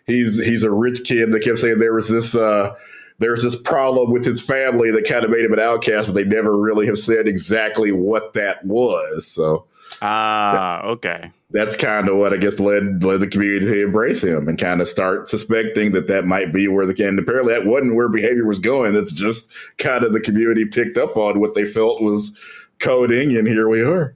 [0.08, 1.32] he's he's a rich kid.
[1.32, 2.34] They kept saying there was this.
[2.34, 2.74] Uh,
[3.22, 6.26] there's this problem with his family that kind of made him an outcast, but they
[6.26, 9.26] never really have said exactly what that was.
[9.28, 9.68] So
[10.02, 11.32] Ah, okay.
[11.52, 14.82] that's kind of what I guess led led the community to embrace him and kind
[14.82, 18.46] of start suspecting that that might be where the and apparently that wasn't where behavior
[18.46, 18.94] was going.
[18.94, 22.38] That's just kind of the community picked up on what they felt was
[22.80, 24.16] coding, and here we are.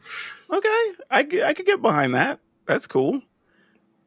[0.51, 0.91] Okay.
[1.11, 2.39] I I could get behind that.
[2.65, 3.21] That's cool.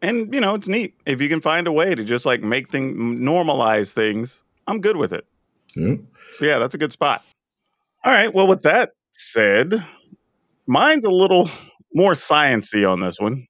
[0.03, 2.69] And you know, it's neat if you can find a way to just like make
[2.69, 4.43] things normalize things.
[4.69, 5.27] I'm good with it.
[5.75, 5.95] Yeah.
[6.35, 7.23] So yeah, that's a good spot.
[8.05, 8.33] All right.
[8.33, 9.85] Well, with that said,
[10.67, 11.51] mine's a little
[11.95, 13.47] more sciency on this one,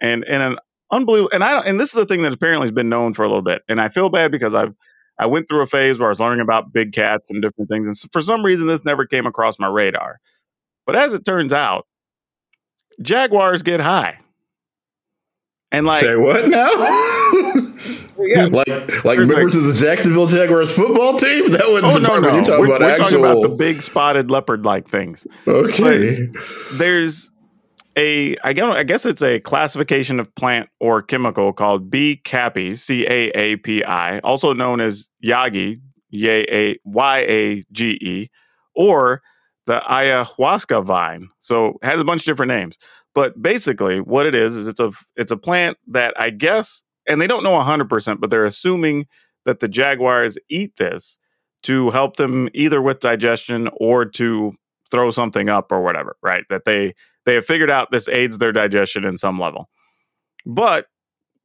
[0.00, 0.58] and and an
[0.90, 1.30] unbelievable.
[1.32, 3.28] And I don't, and this is a thing that apparently has been known for a
[3.28, 3.62] little bit.
[3.68, 4.74] And I feel bad because I've
[5.18, 7.86] I went through a phase where I was learning about big cats and different things,
[7.86, 10.18] and s- for some reason this never came across my radar.
[10.86, 11.86] But as it turns out,
[13.00, 14.18] jaguars get high,
[15.70, 16.70] and like Say what now?
[18.18, 18.68] yeah, like
[19.04, 21.50] like There's members of the Jacksonville Jaguars football team?
[21.52, 23.04] That wasn't Oh the no, part no, when you're talking we're, about we're actual.
[23.04, 25.26] talking about the big spotted leopard-like things.
[25.46, 26.28] okay.
[26.74, 27.30] there's
[27.96, 32.76] a I guess, I guess it's a classification of plant or chemical called B caapi,
[32.76, 38.30] C A A P I, also known as yagi, Y A Y A G E,
[38.74, 39.20] or
[39.66, 41.28] the ayahuasca vine.
[41.38, 42.78] So it has a bunch of different names.
[43.14, 47.20] But basically what it is is it's a it's a plant that I guess and
[47.20, 49.06] they don't know 100%, but they're assuming
[49.44, 51.18] that the jaguars eat this
[51.64, 54.52] to help them either with digestion or to
[54.90, 56.44] throw something up or whatever, right?
[56.50, 59.68] That they they have figured out this aids their digestion in some level.
[60.44, 60.86] But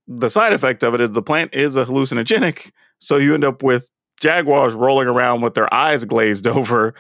[0.08, 3.64] the side effect of it is the plant is a hallucinogenic, so you end up
[3.64, 3.90] with
[4.20, 6.94] jaguars rolling around with their eyes glazed over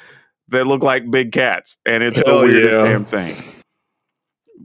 [0.49, 2.83] that look like big cats, and it's the weirdest yeah.
[2.83, 3.35] damn thing.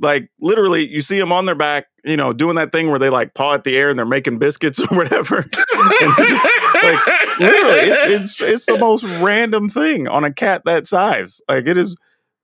[0.01, 3.11] Like literally, you see them on their back, you know, doing that thing where they
[3.11, 5.43] like paw at the air and they're making biscuits or whatever.
[5.43, 7.07] Just, like
[7.39, 11.41] literally, it's it's it's the most random thing on a cat that size.
[11.49, 11.97] Like it is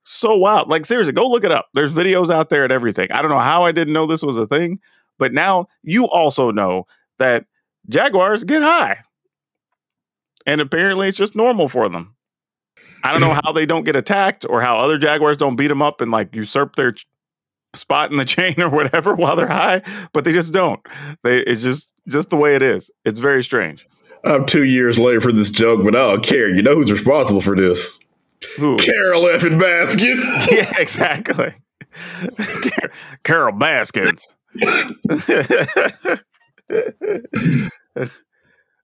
[0.04, 0.68] so wild.
[0.68, 1.66] Like seriously, go look it up.
[1.74, 3.10] There's videos out there and everything.
[3.10, 4.80] I don't know how I didn't know this was a thing,
[5.18, 6.86] but now you also know
[7.18, 7.46] that
[7.88, 8.98] jaguars get high,
[10.46, 12.14] and apparently it's just normal for them.
[13.02, 15.82] I don't know how they don't get attacked or how other jaguars don't beat them
[15.82, 16.94] up and like usurp their
[17.74, 20.80] spot in the chain or whatever while they're high, but they just don't.
[21.22, 22.90] They it's just just the way it is.
[23.04, 23.86] It's very strange.
[24.24, 26.48] I'm two years late for this joke, but I don't care.
[26.48, 28.00] You know who's responsible for this?
[28.56, 28.76] Who?
[28.76, 30.50] Carol Effin Baskin.
[30.50, 31.54] yeah, exactly.
[33.24, 34.34] Carol Baskins.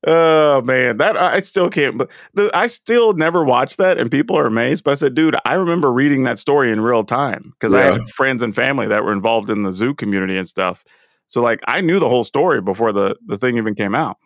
[0.07, 1.99] Oh man, that I still can't.
[1.99, 2.09] But
[2.55, 4.85] I still never watched that, and people are amazed.
[4.85, 7.93] But I said, dude, I remember reading that story in real time because I Yeah.
[7.99, 10.85] had friends and family that were involved in the zoo community and stuff.
[11.29, 14.19] So like, I knew the whole story before the the thing even came out.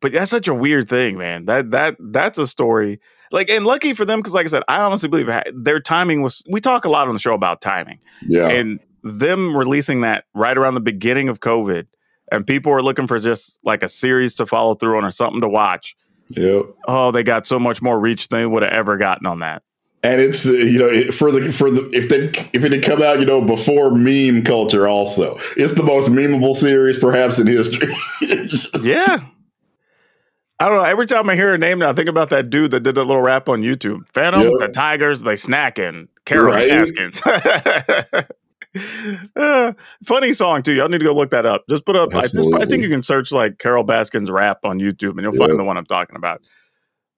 [0.00, 1.46] But that's such a weird thing, man.
[1.46, 3.00] That that that's a story.
[3.32, 6.44] Like, and lucky for them, because like I said, I honestly believe their timing was.
[6.48, 8.46] We talk a lot on the show about timing Yeah.
[8.48, 11.86] and them releasing that right around the beginning of COVID,
[12.32, 15.40] and people were looking for just like a series to follow through on or something
[15.40, 15.96] to watch.
[16.30, 16.66] Yep.
[16.88, 19.62] Oh, they got so much more reach than they would have ever gotten on that.
[20.02, 23.02] And it's uh, you know for the for the if they if it had come
[23.02, 27.92] out you know before meme culture also it's the most memeable series perhaps in history.
[28.82, 29.24] Yeah.
[30.58, 30.84] I don't know.
[30.84, 33.04] Every time I hear a name now, I think about that dude that did that
[33.04, 34.08] little rap on YouTube.
[34.08, 34.52] Phantom, Yep.
[34.58, 36.08] the Tigers, they snacking.
[36.24, 36.70] Carol Right.
[36.70, 37.20] Baskins.
[39.36, 39.72] Uh,
[40.04, 40.72] funny song too.
[40.74, 41.64] Y'all need to go look that up.
[41.68, 42.14] Just put up.
[42.14, 45.34] I, just, I think you can search like Carol Baskins rap on YouTube, and you'll
[45.34, 45.48] Yep.
[45.48, 46.40] find the one I'm talking about.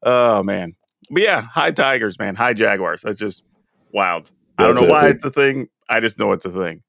[0.03, 0.75] Oh man,
[1.11, 3.03] but yeah, high Tigers, man, high Jaguars.
[3.03, 3.43] That's just
[3.93, 4.31] wild.
[4.59, 5.69] I don't That's know why it's a thing.
[5.89, 6.83] I just know it's a thing.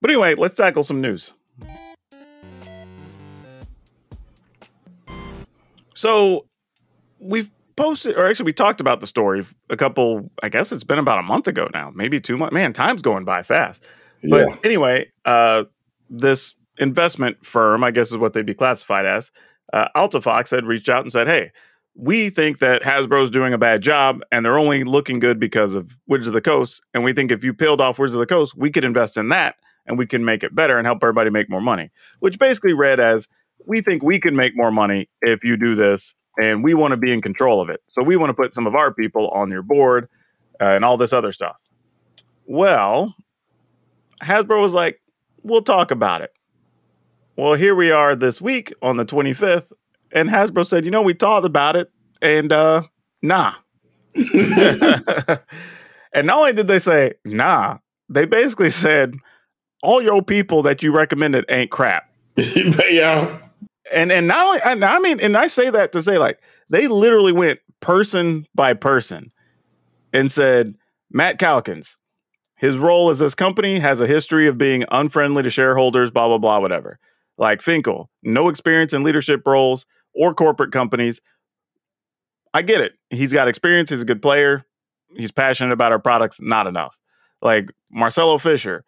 [0.00, 1.32] But anyway, let's tackle some news.
[5.94, 6.46] So
[7.18, 10.30] we've posted, or actually, we talked about the story a couple.
[10.42, 12.52] I guess it's been about a month ago now, maybe two months.
[12.52, 13.84] Man, time's going by fast.
[14.22, 14.56] But yeah.
[14.64, 15.64] anyway, uh,
[16.08, 19.30] this investment firm, I guess is what they'd be classified as,
[19.72, 21.50] uh, Alta Fox had reached out and said, "Hey,
[21.94, 25.96] we think that Hasbro's doing a bad job, and they're only looking good because of
[26.06, 26.82] Wizards of the Coast.
[26.94, 29.28] And we think if you peeled off Wizards of the Coast, we could invest in
[29.30, 29.56] that,
[29.86, 33.00] and we can make it better and help everybody make more money." Which basically read
[33.00, 33.28] as,
[33.66, 36.96] "We think we can make more money if you do this." And we want to
[36.96, 37.80] be in control of it.
[37.86, 40.08] So we want to put some of our people on your board
[40.60, 41.56] uh, and all this other stuff.
[42.46, 43.14] Well,
[44.22, 45.00] Hasbro was like,
[45.42, 46.32] we'll talk about it.
[47.36, 49.72] Well, here we are this week on the 25th,
[50.12, 51.90] and Hasbro said, you know, we talked about it,
[52.20, 52.82] and uh,
[53.22, 53.54] nah.
[54.14, 55.40] and
[56.26, 59.14] not only did they say, nah, they basically said,
[59.82, 62.08] all your people that you recommended ain't crap.
[62.36, 63.38] yeah.
[63.92, 66.88] And and not only and I mean, and I say that to say like they
[66.88, 69.32] literally went person by person
[70.12, 70.74] and said,
[71.10, 71.98] Matt Calkins,
[72.56, 76.38] his role as this company has a history of being unfriendly to shareholders, blah, blah,
[76.38, 76.98] blah, whatever.
[77.36, 81.20] Like Finkel, no experience in leadership roles or corporate companies.
[82.54, 82.92] I get it.
[83.10, 83.90] He's got experience.
[83.90, 84.64] He's a good player.
[85.16, 86.40] He's passionate about our products.
[86.40, 86.98] Not enough.
[87.40, 88.84] Like Marcelo Fischer,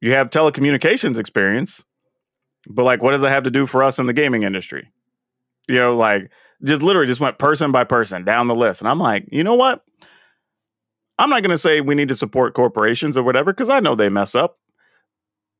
[0.00, 1.84] you have telecommunications experience,
[2.68, 4.92] but like, what does it have to do for us in the gaming industry?
[5.68, 6.30] You know, like
[6.64, 8.80] just literally just went person by person down the list.
[8.80, 9.84] And I'm like, you know what?
[11.18, 13.94] I'm not going to say we need to support corporations or whatever because I know
[13.94, 14.58] they mess up.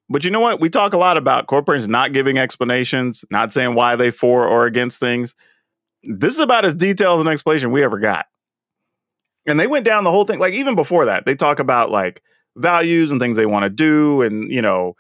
[0.09, 0.61] But you know what?
[0.61, 4.67] We talk a lot about corporations not giving explanations, not saying why they for or
[4.67, 5.35] against things.
[6.05, 8.27] This is about as detailed an explanation we ever got.
[9.47, 10.39] And they went down the whole thing.
[10.39, 12.23] Like even before that, they talk about like
[12.57, 14.95] values and things they want to do, and you know,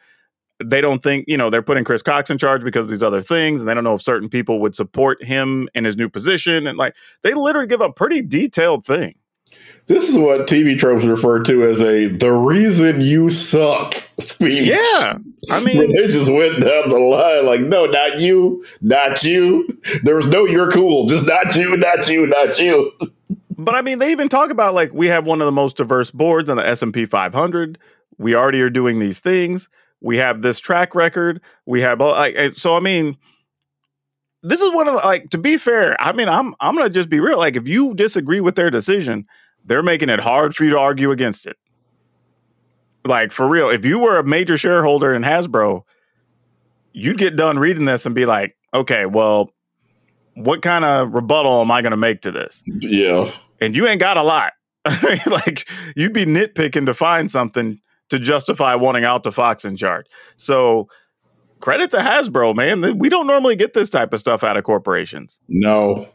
[0.64, 3.22] they don't think you know they're putting Chris Cocks in charge because of these other
[3.22, 6.66] things, and they don't know if certain people would support him in his new position,
[6.66, 9.14] and like they literally give a pretty detailed thing.
[9.86, 14.68] This is what TV tropes refer to as a "the reason you suck" speech.
[14.68, 15.18] Yeah,
[15.50, 19.66] I mean, they just went down the line like, no, not you, not you.
[20.02, 22.92] There was no "you're cool," just not you, not you, not you.
[23.60, 26.12] But I mean, they even talk about like we have one of the most diverse
[26.12, 27.76] boards on the S and P 500.
[28.16, 29.68] We already are doing these things.
[30.00, 31.40] We have this track record.
[31.66, 32.76] We have like so.
[32.76, 33.16] I mean,
[34.42, 36.00] this is one of the like to be fair.
[36.00, 37.38] I mean, I'm I'm gonna just be real.
[37.38, 39.26] Like, if you disagree with their decision,
[39.64, 41.56] they're making it hard for you to argue against it.
[43.04, 45.82] Like for real, if you were a major shareholder in Hasbro,
[46.92, 49.50] you'd get done reading this and be like, okay, well,
[50.34, 52.62] what kind of rebuttal am I going to make to this?
[52.66, 53.30] Yeah.
[53.60, 54.52] And you ain't got a lot.
[55.26, 60.06] like you'd be nitpicking to find something to justify wanting Alta Fox in charge.
[60.36, 60.88] So
[61.60, 62.98] credit to Hasbro, man.
[62.98, 65.40] We don't normally get this type of stuff out of corporations.
[65.48, 66.08] No.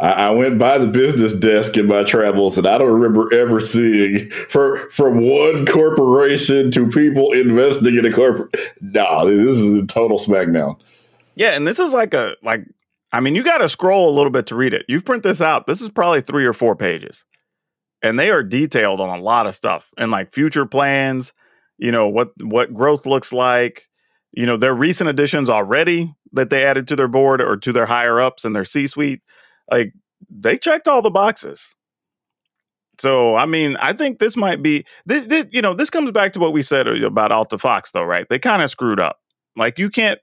[0.00, 3.60] I, I went by the business desk in my travels, and I don't remember ever
[3.60, 8.54] seeing for from one corporation to people investing in a corporate.
[8.80, 10.80] Nah, this is a total smackdown.
[11.34, 12.64] Yeah, and this is like a like.
[13.12, 14.84] I mean, you got to scroll a little bit to read it.
[14.88, 15.66] You've print this out.
[15.66, 17.24] This is probably three or four pages,
[18.02, 21.32] and they are detailed on a lot of stuff and like future plans.
[21.78, 23.88] You know what what growth looks like.
[24.32, 27.86] You know their recent additions already that they added to their board or to their
[27.86, 29.22] higher ups and their C suite
[29.70, 29.92] like
[30.30, 31.74] they checked all the boxes.
[32.98, 36.32] So I mean, I think this might be this, this, you know this comes back
[36.32, 38.26] to what we said uh, about Alta Fox though, right?
[38.28, 39.18] They kind of screwed up.
[39.56, 40.20] Like you can't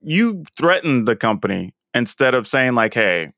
[0.00, 3.32] you threatened the company instead of saying like, "Hey,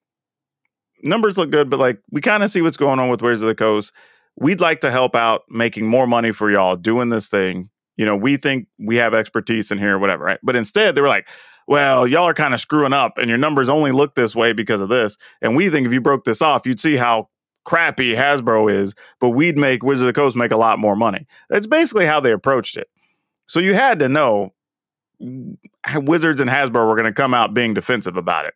[1.03, 3.49] numbers look good, but like we kind of see what's going on with Wizards of
[3.49, 3.93] the Coast.
[4.37, 7.71] We'd like to help out making more money for y'all doing this thing.
[7.97, 10.41] You know, we think we have expertise in here, whatever, right?
[10.43, 11.29] But instead, they were like,
[11.69, 14.81] well, y'all are kind of screwing up and your numbers only look this way because
[14.81, 15.17] of this.
[15.41, 17.29] And we think if you broke this off, you'd see how
[17.65, 21.27] crappy Hasbro is, but we'd make Wizards of the Coast make a lot more money.
[21.49, 22.89] That's basically how they approached it.
[23.47, 24.53] So you had to know
[25.21, 28.55] Wizards and Hasbro were going to come out being defensive about it.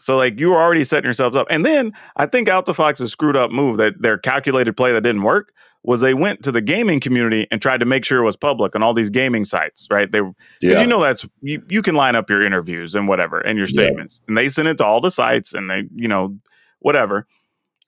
[0.00, 1.46] So like you were already setting yourselves up.
[1.50, 5.22] And then I think Alta Fox's screwed up move that their calculated play that didn't
[5.22, 8.36] work was they went to the gaming community and tried to make sure it was
[8.36, 10.10] public on all these gaming sites, right?
[10.10, 10.20] They
[10.60, 10.80] yeah.
[10.80, 14.20] you know that's you, you can line up your interviews and whatever and your statements.
[14.20, 14.24] Yeah.
[14.28, 16.36] And they sent it to all the sites and they, you know,
[16.80, 17.26] whatever.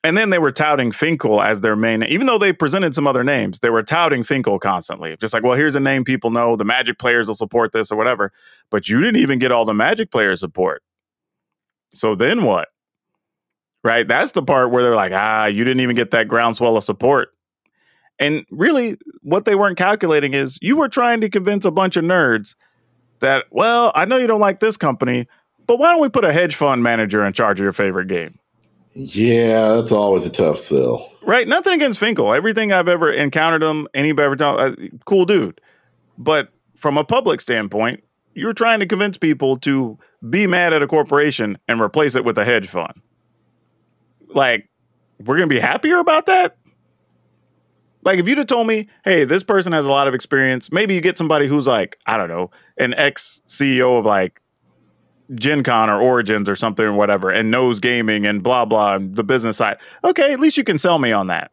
[0.04, 3.22] And then they were touting Finkel as their main, even though they presented some other
[3.22, 5.16] names, they were touting Finkel constantly.
[5.16, 6.56] Just like, well, here's a name people know.
[6.56, 8.32] The Magic players will support this or whatever.
[8.68, 10.82] But you didn't even get all the Magic players support.
[11.94, 12.68] So then what?
[13.84, 14.06] Right?
[14.06, 17.30] That's the part where they're like, ah, you didn't even get that groundswell of support.
[18.18, 22.04] And really, what they weren't calculating is you were trying to convince a bunch of
[22.04, 22.54] nerds
[23.20, 25.26] that, well, I know you don't like this company,
[25.66, 28.38] but why don't we put a hedge fund manager in charge of your favorite game?
[28.94, 31.10] Yeah, that's always a tough sell.
[31.22, 31.48] Right?
[31.48, 32.32] Nothing against Finkel.
[32.32, 35.60] Everything I've ever encountered him, anybody ever talked, uh, cool dude.
[36.18, 40.86] But from a public standpoint, you're trying to convince people to be mad at a
[40.86, 43.00] corporation and replace it with a hedge fund.
[44.28, 44.68] Like,
[45.18, 46.56] we're going to be happier about that?
[48.04, 50.94] Like, if you'd have told me, hey, this person has a lot of experience, maybe
[50.94, 54.40] you get somebody who's like, I don't know, an ex CEO of like
[55.34, 59.14] Gen Con or Origins or something or whatever and knows gaming and blah blah and
[59.14, 59.78] the business side.
[60.04, 61.52] Okay, at least you can sell me on that.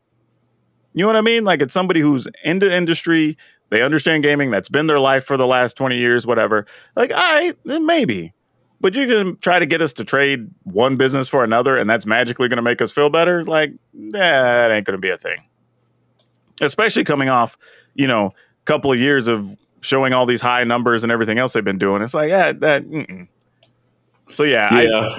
[0.93, 1.43] You know what I mean?
[1.43, 3.38] Like it's somebody who's into industry,
[3.69, 6.65] they understand gaming, that's been their life for the last 20 years, whatever.
[6.95, 8.34] Like, all right, then maybe.
[8.82, 12.06] But you're gonna try to get us to trade one business for another, and that's
[12.06, 13.44] magically gonna make us feel better?
[13.44, 13.74] Like,
[14.12, 15.44] that ain't gonna be a thing.
[16.62, 17.58] Especially coming off,
[17.94, 21.54] you know, a couple of years of showing all these high numbers and everything else
[21.54, 22.02] they've been doing.
[22.02, 22.86] It's like, yeah, that.
[22.86, 23.28] Mm-mm.
[24.32, 25.18] So yeah, Yeah.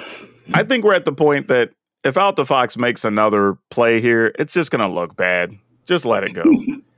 [0.53, 1.71] I, I think we're at the point that
[2.03, 5.57] if AltaFox makes another play here, it's just going to look bad.
[5.85, 6.43] Just let it go.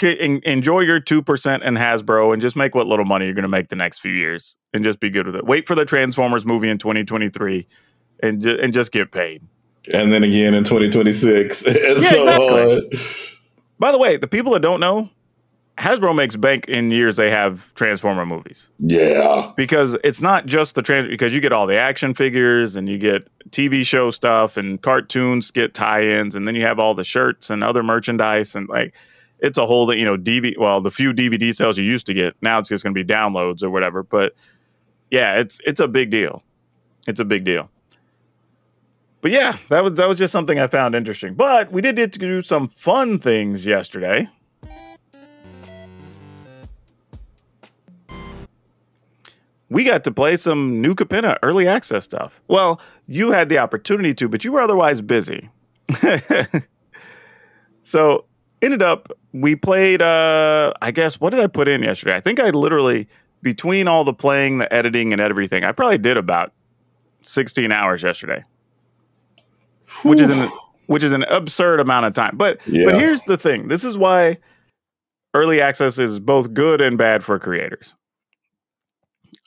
[0.00, 3.68] Enjoy your 2% in Hasbro and just make what little money you're going to make
[3.68, 5.44] the next few years and just be good with it.
[5.46, 7.66] Wait for the Transformers movie in 2023
[8.22, 9.42] and, ju- and just get paid.
[9.92, 12.76] and then again in 2026 and Yeah, so exactly.
[12.76, 12.90] on.
[13.78, 15.10] By the way, the people that don't know,
[15.76, 18.70] Hasbro makes bank in years they have Transformer movies.
[18.78, 19.52] Yeah.
[19.56, 22.96] because it's not just the trans because you get all the action figures and you
[22.96, 27.50] get TV show stuff and cartoons get tie-ins and then you have all the shirts
[27.50, 28.94] and other merchandise and like
[29.44, 32.14] it's a whole that you know DV well the few DVD sales you used to
[32.14, 34.34] get now it's just going to be downloads or whatever but
[35.10, 36.42] yeah it's it's a big deal
[37.06, 37.70] it's a big deal
[39.20, 42.12] but yeah that was that was just something I found interesting but we did get
[42.14, 44.28] to do some fun things yesterday
[49.68, 52.40] we got to play some new Capenna early access stuff.
[52.46, 55.50] Well, you had the opportunity to, but you were otherwise busy.
[57.82, 58.26] so
[58.64, 62.16] ended up we played uh I guess what did I put in yesterday?
[62.16, 63.08] I think I literally
[63.42, 66.52] between all the playing, the editing and everything, I probably did about
[67.22, 68.42] 16 hours yesterday.
[70.02, 70.50] Which is an
[70.86, 72.36] which is an absurd amount of time.
[72.36, 72.86] But Yeah.
[72.86, 73.68] but here's the thing.
[73.68, 74.38] This is why
[75.34, 77.94] early access is both good and bad for creators.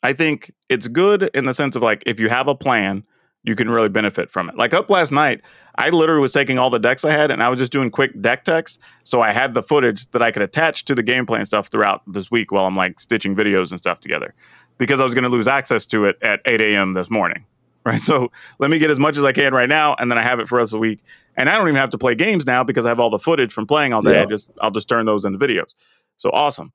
[0.03, 3.03] I think it's good in the sense of like if you have a plan,
[3.47, 4.57] you can really benefit from it.
[4.57, 5.41] Like up last night,
[5.77, 8.19] I literally was taking all the decks I had and I was just doing quick
[8.19, 8.77] deck techs.
[9.03, 12.01] So I had the footage that I could attach to the gameplay and stuff throughout
[12.05, 14.33] this week while I'm like stitching videos and stuff together
[14.77, 16.93] because I was going to lose access to it at 8 a.m.
[16.93, 17.45] this morning.
[17.85, 18.01] Right.
[18.01, 20.41] So let me get as much as I can right now and then I have
[20.41, 20.99] it for the rest of the week.
[21.37, 23.53] And I don't even have to play games now because I have all the footage
[23.53, 24.15] from playing all day.
[24.15, 24.23] Yeah.
[24.23, 25.73] I just I'll just turn those into videos.
[26.17, 26.73] So awesome.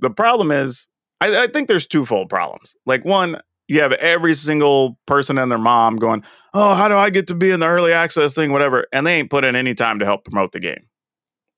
[0.00, 0.86] The problem is
[1.18, 2.76] I, I think there's twofold problems.
[2.84, 7.08] Like one, you have every single person and their mom going, "Oh, how do I
[7.08, 9.74] get to be in the early access thing, whatever?" And they ain't put in any
[9.74, 10.88] time to help promote the game,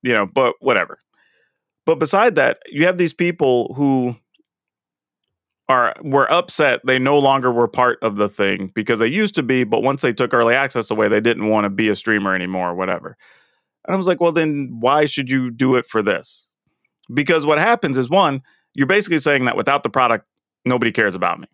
[0.03, 0.27] you know.
[0.27, 0.99] But whatever.
[1.87, 4.15] But beside that, you have these people who
[5.71, 9.43] are were upset they no longer were part of the thing because they used to
[9.43, 12.35] be, but once they took early access away, they didn't want to be a streamer
[12.35, 13.17] anymore, or whatever.
[13.87, 16.51] And I was like, well, then why should you do it for this?
[17.15, 18.43] Because what happens is one,
[18.75, 20.27] you're basically saying that without the product,
[20.67, 21.47] nobody cares about me.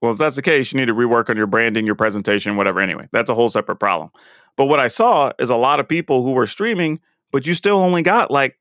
[0.00, 2.80] Well, if that's the case, you need to rework on your branding, your presentation, whatever.
[2.80, 4.10] Anyway, that's a whole separate problem.
[4.56, 7.78] But what I saw is a lot of people who were streaming, but you still
[7.78, 8.58] only got like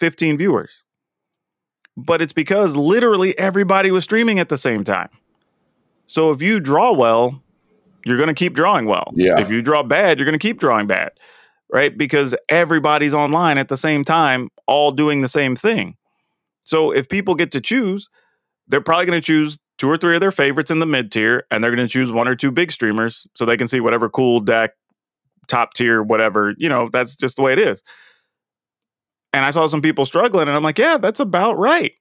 [0.00, 0.84] 15 viewers.
[1.96, 5.08] But it's because literally everybody was streaming at the same time.
[6.06, 7.42] So if you draw well,
[8.04, 9.12] you're going to keep drawing well.
[9.14, 9.40] Yeah.
[9.40, 11.12] If you draw bad, you're going to keep drawing bad,
[11.72, 11.96] right?
[11.96, 15.96] Because everybody's online at the same time, all doing the same thing.
[16.64, 18.08] So if people get to choose,
[18.68, 21.44] they're probably going to choose two or three of their favorites in the mid tier,
[21.50, 24.08] and they're going to choose one or two big streamers so they can see whatever
[24.08, 24.74] cool deck,
[25.48, 26.54] top tier, whatever.
[26.56, 27.82] You know, that's just the way it is.
[29.32, 31.94] And I saw some people struggling, and I'm like, yeah, that's about right.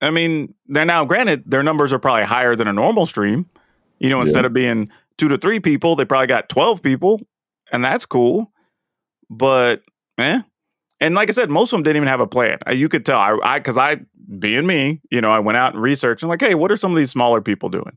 [0.00, 3.48] I mean, they're now granted their numbers are probably higher than a normal stream.
[4.00, 7.20] You know, instead of being two to three people, they probably got 12 people,
[7.70, 8.50] and that's cool.
[9.30, 9.82] But,
[10.18, 10.42] eh.
[11.00, 12.58] And like I said, most of them didn't even have a plan.
[12.66, 13.18] Uh, You could tell.
[13.18, 14.00] I, because I,
[14.38, 16.90] being me, you know, I went out and researched and like, hey, what are some
[16.90, 17.96] of these smaller people doing?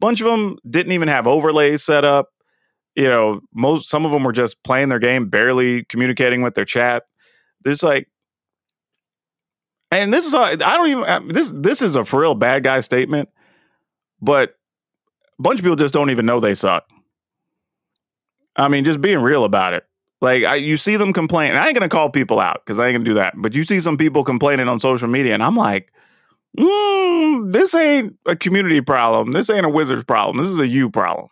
[0.00, 2.28] bunch of them didn't even have overlays set up.
[2.94, 6.64] You know, most some of them were just playing their game, barely communicating with their
[6.64, 7.04] chat.
[7.62, 8.08] There's like,
[9.90, 13.28] and this is I don't even this this is a for real bad guy statement,
[14.20, 14.54] but
[15.38, 16.84] a bunch of people just don't even know they suck.
[18.56, 19.85] I mean, just being real about it.
[20.20, 21.54] Like I, you see them complain.
[21.54, 23.34] I ain't gonna call people out because I ain't gonna do that.
[23.36, 25.92] But you see some people complaining on social media, and I'm like,
[26.58, 29.32] mm, this ain't a community problem.
[29.32, 30.38] This ain't a Wizards problem.
[30.38, 31.28] This is a you problem.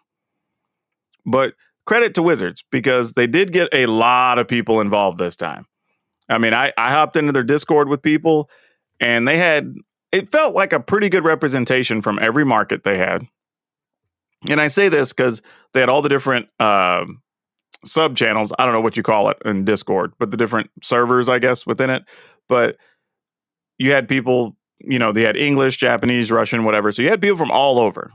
[1.25, 1.55] But
[1.87, 5.67] credit to Wizards because they did get a lot of people involved this time.
[6.29, 8.49] I mean, I, I hopped into their Discord with people,
[9.01, 9.75] and they had
[10.13, 13.27] it felt like a pretty good representation from every market they had.
[14.49, 17.23] And I say this because they had all the different um
[17.85, 18.53] sub channels.
[18.59, 21.67] I don't know what you call it in Discord, but the different servers, I guess,
[21.67, 22.05] within it.
[22.49, 22.77] But
[23.79, 24.57] you had people
[24.87, 26.93] you know, they had English, Japanese, Russian, whatever.
[26.93, 28.13] So you had people from all over.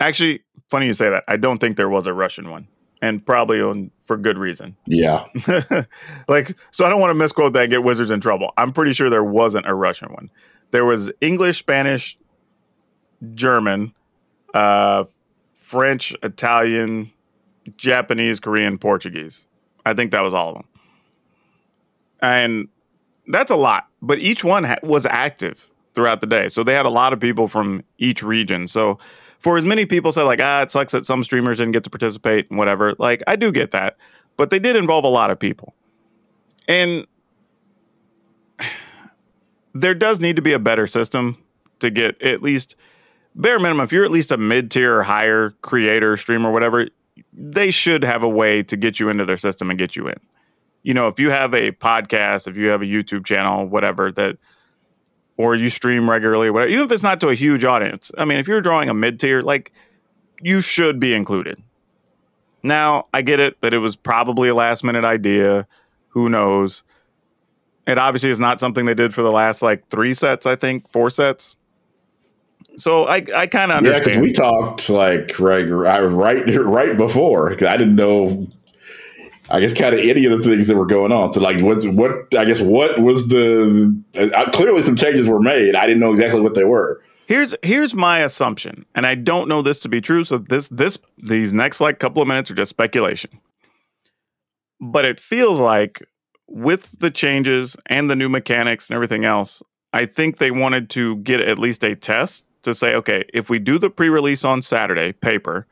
[0.00, 1.24] Actually, funny you say that.
[1.28, 2.66] I don't think there was a Russian one,
[3.00, 4.76] and probably on for good reason.
[4.86, 5.24] Yeah.
[6.28, 8.52] like, so I don't want to misquote that and get Wizards in trouble.
[8.56, 10.30] I'm pretty sure there wasn't a Russian one.
[10.70, 12.18] There was English, Spanish,
[13.34, 13.94] German,
[14.54, 15.04] uh,
[15.54, 17.12] French, Italian,
[17.76, 19.46] Japanese, Korean, Portuguese.
[19.84, 20.64] I think that was all of them.
[22.20, 22.68] And
[23.26, 26.48] that's a lot, but each one ha- was active throughout the day.
[26.48, 28.66] So they had a lot of people from each region.
[28.66, 28.98] So
[29.38, 31.90] for as many people said like, ah, it sucks that some streamers didn't get to
[31.90, 32.94] participate and whatever.
[32.98, 33.96] Like I do get that,
[34.36, 35.74] but they did involve a lot of people.
[36.68, 37.06] And
[39.74, 41.38] there does need to be a better system
[41.80, 42.76] to get at least
[43.34, 43.84] bare minimum.
[43.84, 46.88] If you're at least a mid tier or higher creator, streamer, whatever,
[47.32, 50.18] they should have a way to get you into their system and get you in.
[50.82, 54.38] You know, if you have a podcast, if you have a YouTube channel, whatever that,
[55.36, 58.10] or you stream regularly, whatever, even if it's not to a huge audience.
[58.18, 59.72] I mean, if you're drawing a mid tier, like
[60.40, 61.62] you should be included.
[62.62, 65.66] Now, I get it that it was probably a last minute idea.
[66.08, 66.82] Who knows?
[67.86, 70.90] It obviously is not something they did for the last like three sets, I think,
[70.90, 71.56] four sets.
[72.76, 77.52] So I I kind of Yeah, because we talked like right, right, right before.
[77.52, 78.48] I didn't know.
[79.50, 81.32] I guess kind of any of the things that were going on.
[81.34, 82.34] So like, what's what?
[82.36, 84.02] I guess what was the?
[84.16, 85.74] Uh, clearly, some changes were made.
[85.74, 87.02] I didn't know exactly what they were.
[87.26, 90.24] Here's here's my assumption, and I don't know this to be true.
[90.24, 93.30] So this this these next like couple of minutes are just speculation.
[94.80, 96.02] But it feels like
[96.48, 99.62] with the changes and the new mechanics and everything else,
[99.92, 103.58] I think they wanted to get at least a test to say, okay, if we
[103.58, 105.66] do the pre-release on Saturday, paper,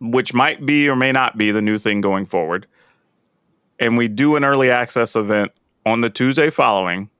[0.00, 2.66] which might be or may not be the new thing going forward,
[3.78, 5.52] and we do an early access event
[5.84, 7.10] on the Tuesday following,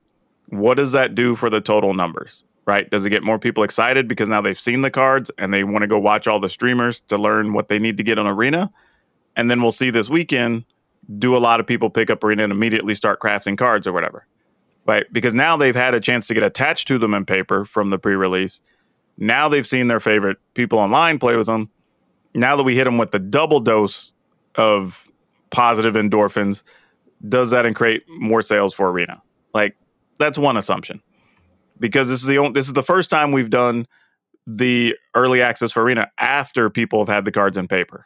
[0.49, 2.43] what does that do for the total numbers?
[2.65, 2.89] Right?
[2.89, 5.83] Does it get more people excited because now they've seen the cards and they want
[5.83, 8.71] to go watch all the streamers to learn what they need to get on Arena?
[9.35, 10.65] And then we'll see this weekend
[11.19, 14.25] do a lot of people pick up Arena and immediately start crafting cards or whatever.
[14.87, 15.05] Right?
[15.11, 17.99] Because now they've had a chance to get attached to them in paper from the
[17.99, 18.61] pre release.
[19.17, 21.69] Now they've seen their favorite people online play with them.
[22.33, 24.13] Now that we hit them with the double dose
[24.55, 25.09] of
[25.51, 26.63] positive endorphins,
[27.27, 29.21] does that create more sales for Arena?
[29.53, 29.75] Like
[30.19, 31.01] that's one assumption.
[31.79, 33.85] Because this is the only, this is the first time we've done
[34.47, 38.05] the early access for Arena after people have had the cards in paper.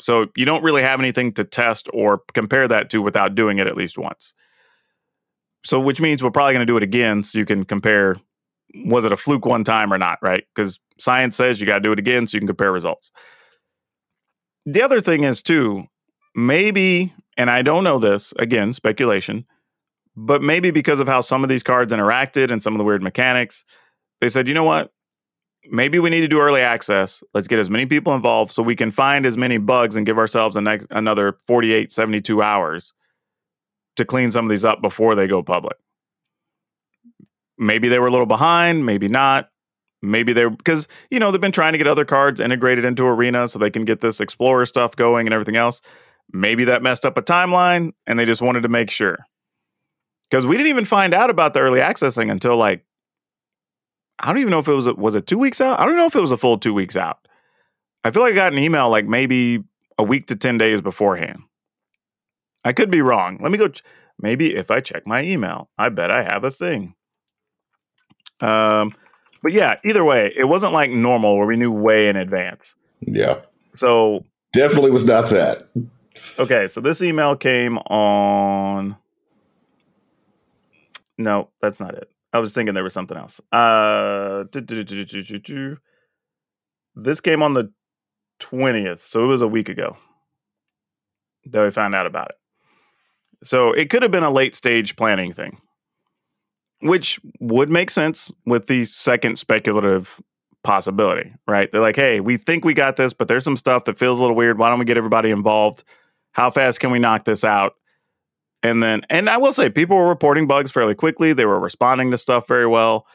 [0.00, 3.66] So you don't really have anything to test or compare that to without doing it
[3.66, 4.34] at least once.
[5.64, 8.20] So which means we're probably going to do it again so you can compare
[8.74, 10.44] was it a fluke one time or not, right?
[10.54, 13.10] Because science says you got to do it again so you can compare results.
[14.64, 15.84] The other thing is too,
[16.34, 19.46] maybe and I don't know this, again, speculation,
[20.14, 23.02] but maybe because of how some of these cards interacted and some of the weird
[23.02, 23.64] mechanics,
[24.20, 24.92] they said, you know what?
[25.70, 27.22] Maybe we need to do early access.
[27.34, 30.18] Let's get as many people involved so we can find as many bugs and give
[30.18, 32.92] ourselves another 48, 72 hours
[33.96, 35.76] to clean some of these up before they go public.
[37.62, 39.48] Maybe they were a little behind, maybe not.
[40.02, 43.46] Maybe they're because, you know, they've been trying to get other cards integrated into Arena
[43.46, 45.80] so they can get this Explorer stuff going and everything else.
[46.32, 49.18] Maybe that messed up a timeline and they just wanted to make sure.
[50.28, 52.84] Because we didn't even find out about the early accessing until like,
[54.18, 55.78] I don't even know if it was, was it two weeks out?
[55.78, 57.28] I don't know if it was a full two weeks out.
[58.02, 59.62] I feel like I got an email like maybe
[59.98, 61.42] a week to 10 days beforehand.
[62.64, 63.38] I could be wrong.
[63.40, 63.68] Let me go.
[63.68, 63.84] Ch-
[64.18, 66.94] maybe if I check my email, I bet I have a thing.
[68.42, 68.94] Um,
[69.42, 72.74] but yeah, either way, it wasn't like normal where we knew way in advance.
[73.00, 73.40] Yeah,
[73.74, 75.68] So definitely was not that.
[76.38, 78.96] Okay, so this email came on.
[81.18, 82.08] No, that's not it.
[82.32, 83.40] I was thinking there was something else.
[83.50, 84.44] Uh,
[86.94, 87.72] this came on the
[88.38, 89.96] twentieth, so it was a week ago
[91.46, 92.36] that we found out about it.
[93.44, 95.60] So it could have been a late stage planning thing,
[96.82, 100.20] which would make sense with the second speculative
[100.62, 101.70] possibility, right?
[101.70, 104.22] They're like, hey, we think we got this, but there's some stuff that feels a
[104.22, 104.58] little weird.
[104.58, 105.84] Why don't we get everybody involved?
[106.32, 107.74] How fast can we knock this out?
[108.62, 111.32] And then, and I will say, people were reporting bugs fairly quickly.
[111.32, 113.06] They were responding to stuff very well.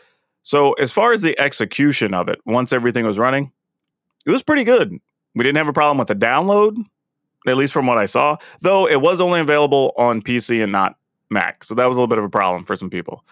[0.43, 3.51] So, as far as the execution of it, once everything was running,
[4.25, 4.97] it was pretty good.
[5.35, 6.77] We didn't have a problem with the download,
[7.47, 10.95] at least from what I saw, though it was only available on PC and not
[11.29, 11.63] Mac.
[11.63, 13.23] So, that was a little bit of a problem for some people.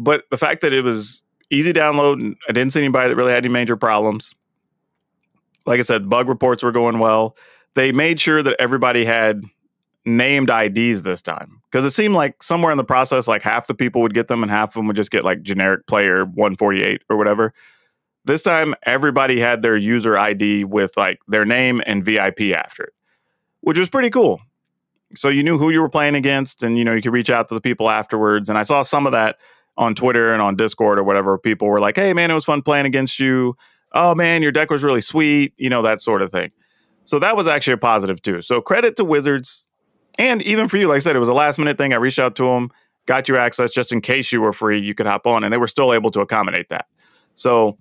[0.00, 1.20] But the fact that it was
[1.50, 4.34] easy download, and I didn't see anybody that really had any major problems.
[5.66, 7.36] Like I said, bug reports were going well.
[7.74, 9.44] They made sure that everybody had
[10.06, 13.74] named IDs this time because it seemed like somewhere in the process, like half the
[13.74, 17.02] people would get them and half of them would just get like generic player 148
[17.10, 17.52] or whatever.
[18.24, 22.94] This time, everybody had their user ID with like their name and VIP after it,
[23.60, 24.40] which was pretty cool.
[25.14, 27.48] So you knew who you were playing against, and you know you could reach out
[27.50, 28.48] to the people afterwards.
[28.48, 29.36] And I saw some of that
[29.76, 31.38] on Twitter and on Discord or whatever.
[31.38, 33.56] People were like, "Hey, man, it was fun playing against you.
[33.92, 35.54] Oh man, your deck was really sweet.
[35.56, 36.50] You know that sort of thing."
[37.04, 38.42] So that was actually a positive too.
[38.42, 39.66] So credit to Wizards,
[40.18, 41.92] and even for you, like I said, it was a last minute thing.
[41.92, 42.70] I reached out to them,
[43.06, 44.80] got you access just in case you were free.
[44.80, 46.86] You could hop on, and they were still able to accommodate that.
[47.34, 47.78] So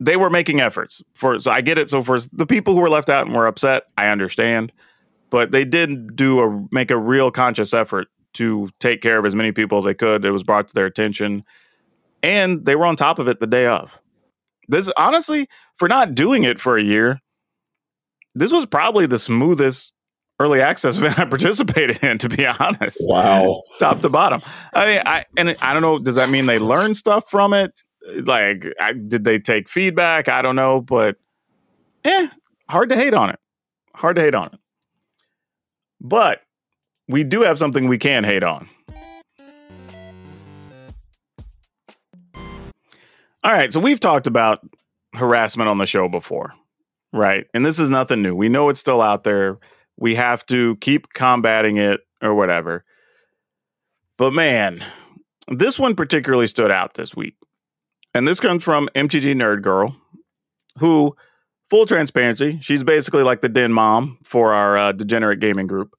[0.00, 1.38] they were making efforts for.
[1.38, 1.90] So I get it.
[1.90, 4.72] So for the people who were left out and were upset, I understand
[5.32, 9.34] but they did do a make a real conscious effort to take care of as
[9.34, 10.24] many people as they could.
[10.24, 11.44] It was brought to their attention,
[12.22, 14.00] and they were on top of it the day of.
[14.68, 17.20] This honestly, for not doing it for a year,
[18.34, 19.92] this was probably the smoothest
[20.40, 22.18] early access event I participated in.
[22.18, 24.42] To be honest, wow, top to bottom.
[24.72, 25.98] I mean, I and I don't know.
[25.98, 27.80] Does that mean they learned stuff from it?
[28.24, 30.28] Like, I, did they take feedback?
[30.28, 31.16] I don't know, but
[32.04, 32.28] eh,
[32.68, 33.38] hard to hate on it.
[33.94, 34.58] Hard to hate on it.
[36.00, 36.40] But
[37.08, 38.68] we do have something we can hate on.
[43.44, 44.60] All right, so we've talked about
[45.14, 46.54] harassment on the show before,
[47.12, 47.46] right?
[47.52, 48.36] And this is nothing new.
[48.36, 49.58] We know it's still out there.
[49.96, 52.84] We have to keep combating it or whatever.
[54.16, 54.84] But man,
[55.48, 57.34] this one particularly stood out this week.
[58.14, 59.96] And this comes from MTG Nerd Girl,
[60.78, 61.16] who
[61.68, 65.94] full transparency, she's basically like the den mom for our uh, degenerate gaming group.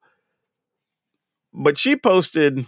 [1.54, 2.66] But she posted, and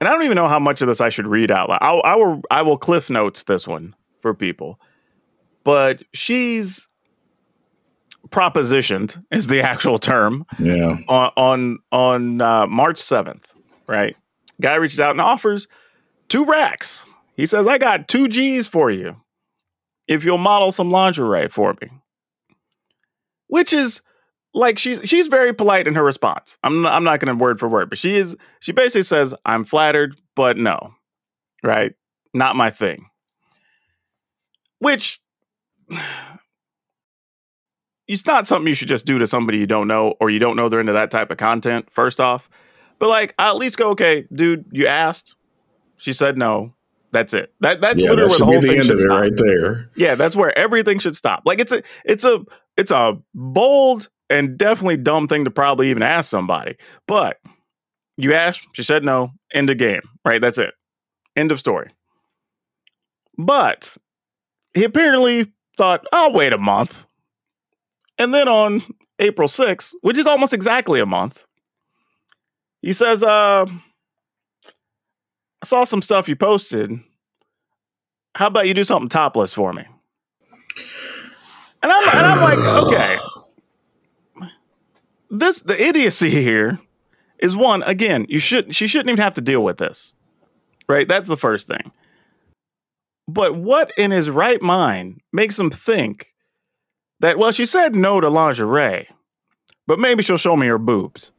[0.00, 1.78] I don't even know how much of this I should read out loud.
[1.80, 4.78] I'll, I will, I will cliff notes this one for people.
[5.64, 6.86] But she's
[8.28, 10.44] propositioned is the actual term.
[10.58, 10.98] Yeah.
[11.08, 13.54] On on on uh, March seventh,
[13.86, 14.16] right?
[14.60, 15.68] Guy reaches out and offers
[16.28, 17.06] two racks.
[17.34, 19.16] He says, "I got two G's for you."
[20.06, 21.90] if you'll model some lingerie for me.
[23.46, 24.02] Which is
[24.54, 26.58] like she's she's very polite in her response.
[26.62, 29.34] I'm not, I'm not going to word for word, but she is she basically says
[29.44, 30.94] I'm flattered, but no.
[31.62, 31.94] Right?
[32.32, 33.06] Not my thing.
[34.78, 35.20] Which
[38.06, 40.56] it's not something you should just do to somebody you don't know or you don't
[40.56, 42.48] know they're into that type of content first off.
[42.98, 45.34] But like I at least go, okay, dude, you asked.
[45.96, 46.74] She said no.
[47.10, 47.52] That's it.
[47.60, 49.20] That that's yeah, literally that where the whole the thing end should of it stop.
[49.20, 49.90] right there.
[49.94, 51.42] Yeah, that's where everything should stop.
[51.44, 52.44] Like it's a it's a
[52.76, 56.76] it's a bold and definitely dumb thing to probably even ask somebody.
[57.06, 57.38] But
[58.16, 60.02] you asked, she said no, end of game.
[60.24, 60.40] Right?
[60.40, 60.74] That's it.
[61.36, 61.90] End of story.
[63.36, 63.96] But
[64.74, 67.06] he apparently thought, I'll wait a month.
[68.18, 68.82] And then on
[69.18, 71.44] April 6th, which is almost exactly a month,
[72.80, 77.00] he says, uh, I saw some stuff you posted.
[78.36, 79.84] How about you do something topless for me?
[81.82, 83.16] And I'm, and I'm like, okay.
[85.34, 86.78] This the idiocy here
[87.38, 88.26] is one again.
[88.28, 90.12] You should she shouldn't even have to deal with this,
[90.88, 91.08] right?
[91.08, 91.92] That's the first thing.
[93.26, 96.32] But what in his right mind makes him think
[97.20, 97.38] that?
[97.38, 99.08] Well, she said no to lingerie,
[99.86, 101.32] but maybe she'll show me her boobs.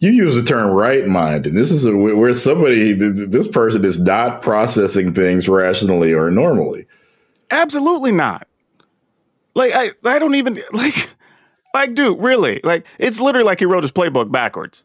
[0.00, 3.98] You use the term right mind, and this is a, where somebody, this person is
[3.98, 6.86] not processing things rationally or normally.
[7.50, 8.46] Absolutely not.
[9.54, 11.10] Like I, I don't even like,
[11.76, 12.60] like, dude, really?
[12.64, 14.84] Like, it's literally like he wrote his playbook backwards.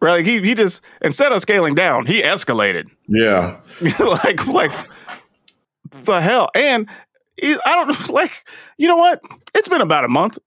[0.00, 0.18] Right?
[0.18, 2.86] Like he, he just instead of scaling down, he escalated.
[3.08, 3.60] Yeah,
[4.00, 4.72] like, like
[5.90, 6.50] the hell.
[6.56, 6.88] And
[7.40, 8.44] he, I don't like.
[8.76, 9.20] You know what?
[9.54, 10.38] It's been about a month.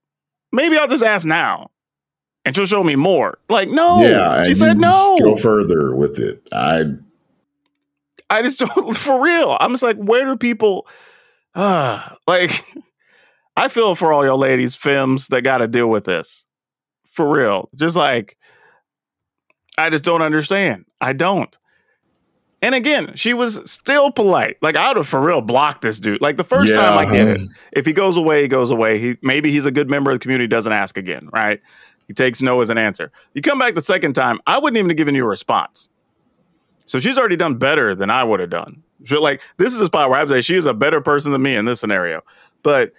[0.51, 1.71] Maybe I'll just ask now,
[2.43, 3.37] and she'll show me more.
[3.49, 4.43] Like, no, yeah.
[4.43, 5.17] she said no.
[5.23, 6.47] Go further with it.
[6.51, 6.83] I
[8.29, 9.57] I just don't for real.
[9.59, 10.85] I'm just like, where do people
[11.55, 12.65] uh like
[13.59, 16.45] I feel for all y'all ladies, femmes that gotta deal with this.
[17.11, 17.69] For real.
[17.75, 18.37] Just like
[19.77, 20.85] I just don't understand.
[21.01, 21.57] I don't.
[22.61, 24.57] And again, she was still polite.
[24.61, 26.21] Like I would have for real blocked this dude.
[26.21, 27.41] Like the first time I get it.
[27.71, 28.97] If he goes away, he goes away.
[28.99, 31.61] He maybe he's a good member of the community, doesn't ask again, right?
[32.07, 33.11] He takes no as an answer.
[33.33, 35.89] You come back the second time, I wouldn't even have given you a response.
[36.85, 38.83] So she's already done better than I would have done.
[39.03, 41.31] She, like this is a spot where I would say she is a better person
[41.31, 42.21] than me in this scenario.
[42.63, 42.93] But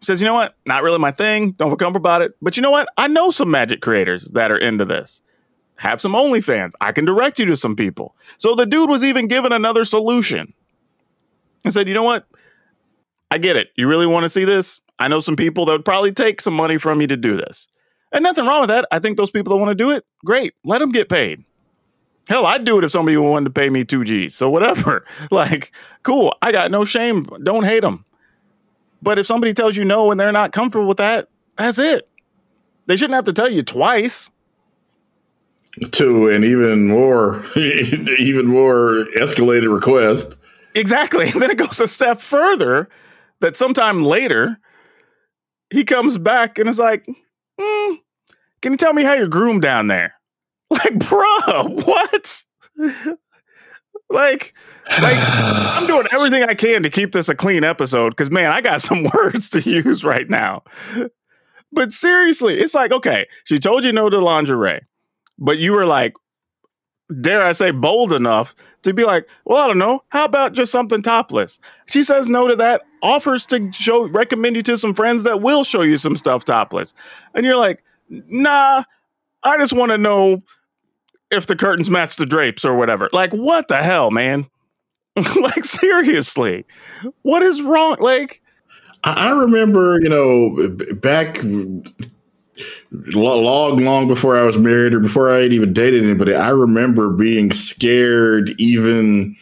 [0.00, 0.54] says, you know what?
[0.66, 1.52] Not really my thing.
[1.52, 2.32] Don't feel about it.
[2.42, 2.88] But you know what?
[2.96, 5.22] I know some magic creators that are into this.
[5.76, 6.72] Have some OnlyFans.
[6.80, 8.16] I can direct you to some people.
[8.38, 10.54] So the dude was even given another solution
[11.64, 12.26] and said, you know what?
[13.30, 13.68] I get it.
[13.76, 14.80] You really want to see this?
[14.98, 17.68] I know some people that would probably take some money from you to do this.
[18.12, 18.86] And nothing wrong with that.
[18.90, 20.54] I think those people that want to do it, great.
[20.64, 21.44] Let them get paid.
[22.28, 24.32] Hell, I'd do it if somebody wanted to pay me 2G.
[24.32, 25.04] So whatever.
[25.30, 25.72] Like,
[26.02, 26.34] cool.
[26.40, 27.24] I got no shame.
[27.42, 28.05] Don't hate them.
[29.02, 32.08] But if somebody tells you no and they're not comfortable with that, that's it.
[32.86, 34.30] They shouldn't have to tell you twice.
[35.92, 40.38] To an even more, even more escalated request.
[40.74, 41.30] Exactly.
[41.30, 42.88] And then it goes a step further
[43.40, 44.58] that sometime later
[45.70, 47.06] he comes back and is like,
[47.58, 47.94] hmm,
[48.62, 50.14] can you tell me how you're groomed down there?
[50.68, 52.44] Like, bro, what?
[54.10, 54.52] like,
[54.88, 58.60] like I'm doing everything I can to keep this a clean episode because man, I
[58.60, 60.62] got some words to use right now.
[61.72, 64.80] But seriously, it's like, okay, she told you no to lingerie,
[65.38, 66.14] but you were like,
[67.20, 70.02] dare I say, bold enough to be like, well, I don't know.
[70.08, 71.58] How about just something topless?
[71.86, 75.64] She says no to that, offers to show, recommend you to some friends that will
[75.64, 76.94] show you some stuff topless.
[77.34, 78.84] And you're like, nah,
[79.42, 80.42] I just want to know
[81.30, 83.08] if the curtains match the drapes or whatever.
[83.12, 84.48] Like, what the hell, man?
[85.40, 86.64] like, seriously,
[87.22, 87.96] what is wrong?
[88.00, 88.42] Like,
[89.04, 91.38] I remember, you know, back
[93.14, 97.10] long, long before I was married or before I had even dated anybody, I remember
[97.10, 99.36] being scared even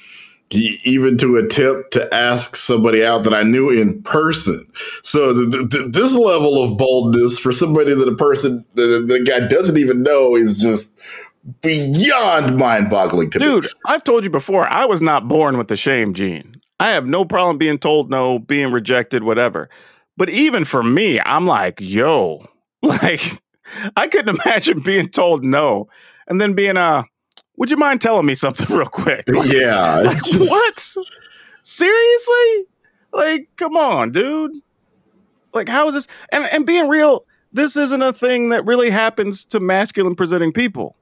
[0.50, 4.60] even to attempt to ask somebody out that I knew in person.
[5.02, 9.48] So the, the, this level of boldness for somebody that a person that the guy
[9.48, 11.00] doesn't even know is just
[11.60, 13.70] beyond mind-boggling to dude, me.
[13.86, 16.60] I've told you before, I was not born with the shame gene.
[16.80, 19.68] I have no problem being told no, being rejected, whatever.
[20.16, 22.46] But even for me, I'm like, yo,
[22.82, 23.20] like
[23.96, 25.88] I couldn't imagine being told no
[26.26, 27.04] and then being uh
[27.56, 29.24] would you mind telling me something real quick?
[29.28, 30.00] Like, yeah.
[30.00, 31.06] like, just- what?
[31.62, 32.66] Seriously?
[33.12, 34.52] Like, come on, dude.
[35.52, 36.08] Like, how is this?
[36.32, 40.96] And and being real, this isn't a thing that really happens to masculine presenting people.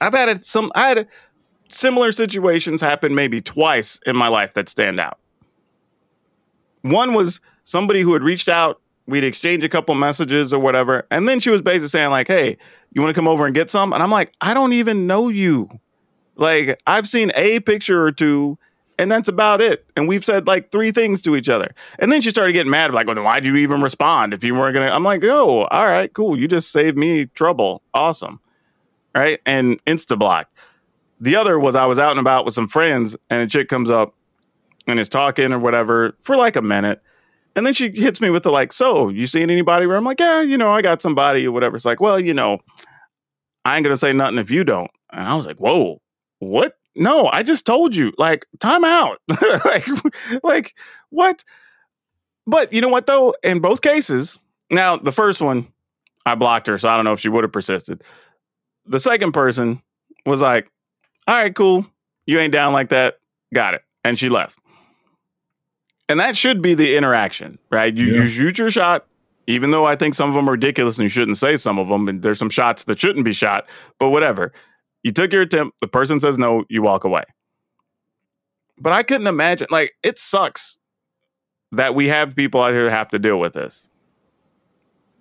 [0.00, 1.08] I've had some I had
[1.68, 5.18] similar situations happen maybe twice in my life that stand out.
[6.82, 11.28] One was somebody who had reached out, we'd exchanged a couple messages or whatever, and
[11.28, 12.58] then she was basically saying like, "Hey,
[12.92, 15.28] you want to come over and get some?" And I'm like, "I don't even know
[15.28, 15.68] you.
[16.36, 18.58] Like, I've seen a picture or two,
[18.98, 19.86] and that's about it.
[19.96, 22.92] And we've said like three things to each other." And then she started getting mad,
[22.94, 26.12] like, "Well, why'd you even respond if you weren't gonna?" I'm like, "Oh, all right,
[26.12, 26.38] cool.
[26.38, 27.82] You just saved me trouble.
[27.94, 28.40] Awesome."
[29.16, 29.40] Right?
[29.46, 30.56] And insta blocked.
[31.20, 33.90] The other was I was out and about with some friends, and a chick comes
[33.90, 34.14] up
[34.86, 37.00] and is talking or whatever for like a minute.
[37.54, 40.20] And then she hits me with the like, so you seen anybody where I'm like,
[40.20, 41.76] yeah, you know, I got somebody or whatever.
[41.76, 42.58] It's like, well, you know,
[43.64, 44.90] I ain't gonna say nothing if you don't.
[45.10, 46.02] And I was like, whoa,
[46.38, 46.76] what?
[46.94, 48.12] No, I just told you.
[48.18, 49.18] Like, time out.
[49.64, 49.86] like,
[50.42, 50.76] like,
[51.10, 51.44] what?
[52.46, 53.34] But you know what though?
[53.42, 54.38] In both cases,
[54.70, 55.68] now the first one,
[56.26, 58.02] I blocked her, so I don't know if she would have persisted.
[58.88, 59.82] The second person
[60.24, 60.70] was like,
[61.26, 61.86] all right, cool.
[62.26, 63.18] You ain't down like that.
[63.54, 63.82] Got it.
[64.04, 64.58] And she left.
[66.08, 67.96] And that should be the interaction, right?
[67.96, 68.20] You, Yeah.
[68.20, 69.06] you shoot your shot,
[69.48, 71.88] even though I think some of them are ridiculous and you shouldn't say some of
[71.88, 72.08] them.
[72.08, 73.66] And there's some shots that shouldn't be shot,
[73.98, 74.52] but whatever.
[75.02, 75.76] You took your attempt.
[75.80, 77.24] The person says no, you walk away.
[78.78, 80.78] But I couldn't imagine, like, it sucks
[81.72, 83.88] that we have people out here that have to deal with this.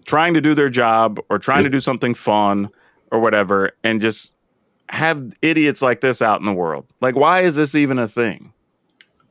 [0.05, 2.69] Trying to do their job or trying to do something fun
[3.11, 4.33] or whatever, and just
[4.89, 6.85] have idiots like this out in the world.
[7.01, 8.53] Like, why is this even a thing?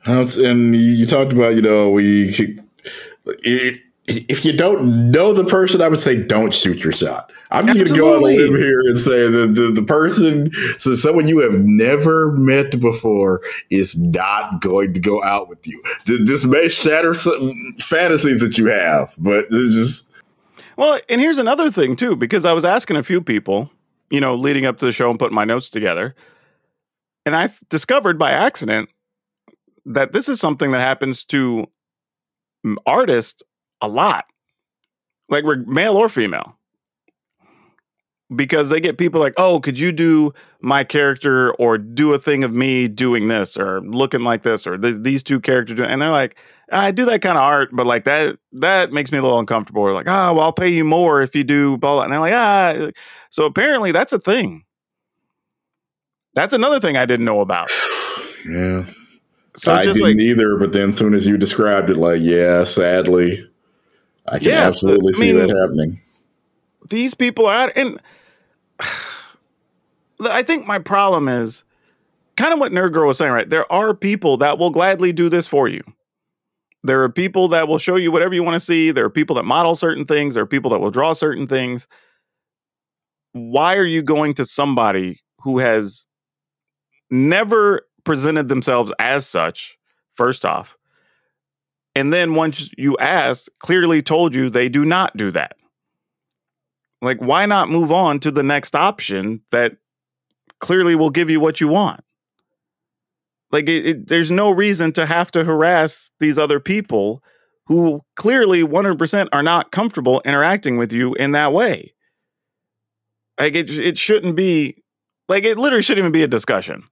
[0.07, 2.59] And you talked about, you know, we
[4.07, 7.33] if you don't know the person, I would say don't shoot your shot.
[7.51, 10.51] I'm just going to go on a limb here and say that the, the person,
[10.79, 15.81] so someone you have never met before, is not going to go out with you.
[16.05, 20.09] This may shatter some fantasies that you have, but it's just
[20.77, 23.71] Well, and here's another thing too, because I was asking a few people,
[24.11, 26.15] you know, leading up to the show and putting my notes together,
[27.27, 28.89] and I've discovered by accident
[29.87, 31.67] that this is something that happens to
[32.87, 33.43] artists
[33.81, 34.25] a lot,
[35.29, 36.57] like male or female,
[38.35, 42.43] because they get people like, "Oh, could you do my character or do a thing
[42.43, 46.11] of me doing this or looking like this or th- these two characters?" And they're
[46.11, 46.37] like,
[46.73, 49.83] I do that kind of art, but like that that makes me a little uncomfortable.
[49.83, 52.03] Or like, ah, well, I'll pay you more if you do blah.
[52.03, 52.91] And they're like, ah.
[53.31, 54.65] So apparently that's a thing.
[56.35, 57.71] That's another thing I didn't know about.
[58.49, 58.87] yeah.
[59.57, 62.65] So I didn't like, either, but then as soon as you described it, like, yeah,
[62.65, 63.49] sadly,
[64.27, 66.01] I can Yeah, absolutely I see mean- that happening.
[66.89, 68.01] these people are and
[70.21, 71.65] I think my problem is
[72.37, 73.49] kind of what Nerd Girl was saying, right?
[73.49, 75.83] There are people that will gladly do this for you.
[76.85, 78.91] There are people that will show you whatever you want to see.
[78.91, 80.35] There are people that model certain things.
[80.35, 81.89] There are people that will draw certain things.
[83.33, 86.07] Why are you going to somebody who has
[87.11, 89.79] never presented themselves as such,
[90.13, 90.77] first off?
[91.97, 95.57] And then once you ask, clearly told you they do not do that.
[97.01, 99.77] Like, why not move on to the next option that
[100.59, 102.05] clearly will give you what you want?
[103.55, 107.23] Like, it, it, there's no reason to have to harass these other people
[107.67, 111.95] who clearly 100% are not comfortable interacting with you in that way.
[113.39, 114.83] Like, it, it shouldn't be,
[115.29, 116.83] like, it literally shouldn't even be a discussion.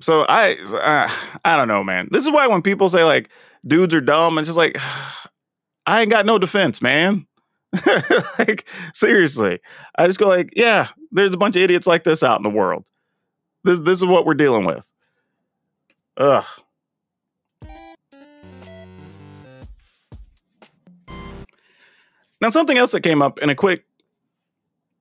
[0.00, 1.12] So I, uh,
[1.44, 2.08] I don't know, man.
[2.10, 3.28] This is why when people say like
[3.66, 4.76] dudes are dumb, it's just like
[5.86, 7.26] I ain't got no defense, man.
[8.38, 9.60] like seriously,
[9.96, 12.50] I just go like, yeah, there's a bunch of idiots like this out in the
[12.50, 12.86] world.
[13.64, 14.88] This this is what we're dealing with.
[16.16, 16.44] Ugh.
[22.40, 23.84] Now, something else that came up in a quick,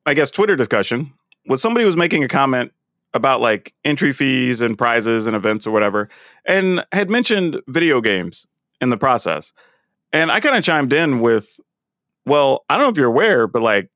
[0.05, 1.14] I guess, Twitter discussion
[1.45, 2.74] was somebody was making a comment
[3.14, 6.10] about like entry fees and prizes and events or whatever,
[6.45, 8.45] and had mentioned video games
[8.82, 9.53] in the process.
[10.12, 11.60] And I kind of chimed in with,
[12.26, 13.89] well, I don't know if you're aware, but like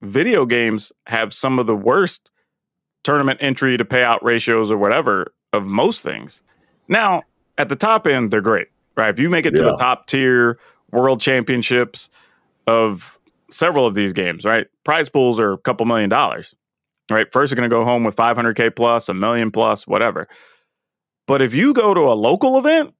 [0.00, 2.30] video games have some of the worst
[3.06, 6.42] tournament entry to payout ratios or whatever of most things.
[6.88, 7.22] Now,
[7.56, 9.08] at the top end, they're great, right?
[9.08, 10.58] If you make it to the top tier
[10.90, 12.10] world championships
[12.66, 13.18] of
[13.50, 14.66] several of these games, right?
[14.84, 16.54] Prize pools are a couple million dollars,
[17.08, 17.30] right?
[17.32, 20.26] First, you're going to go home with 500K plus, a million plus, whatever.
[21.28, 22.92] But if you go to a local event,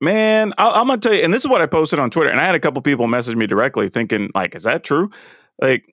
[0.00, 2.30] man, I, I'm going to tell you, and this is what I posted on Twitter,
[2.30, 5.10] and I had a couple people message me directly thinking, like, is that true?
[5.60, 5.91] Like,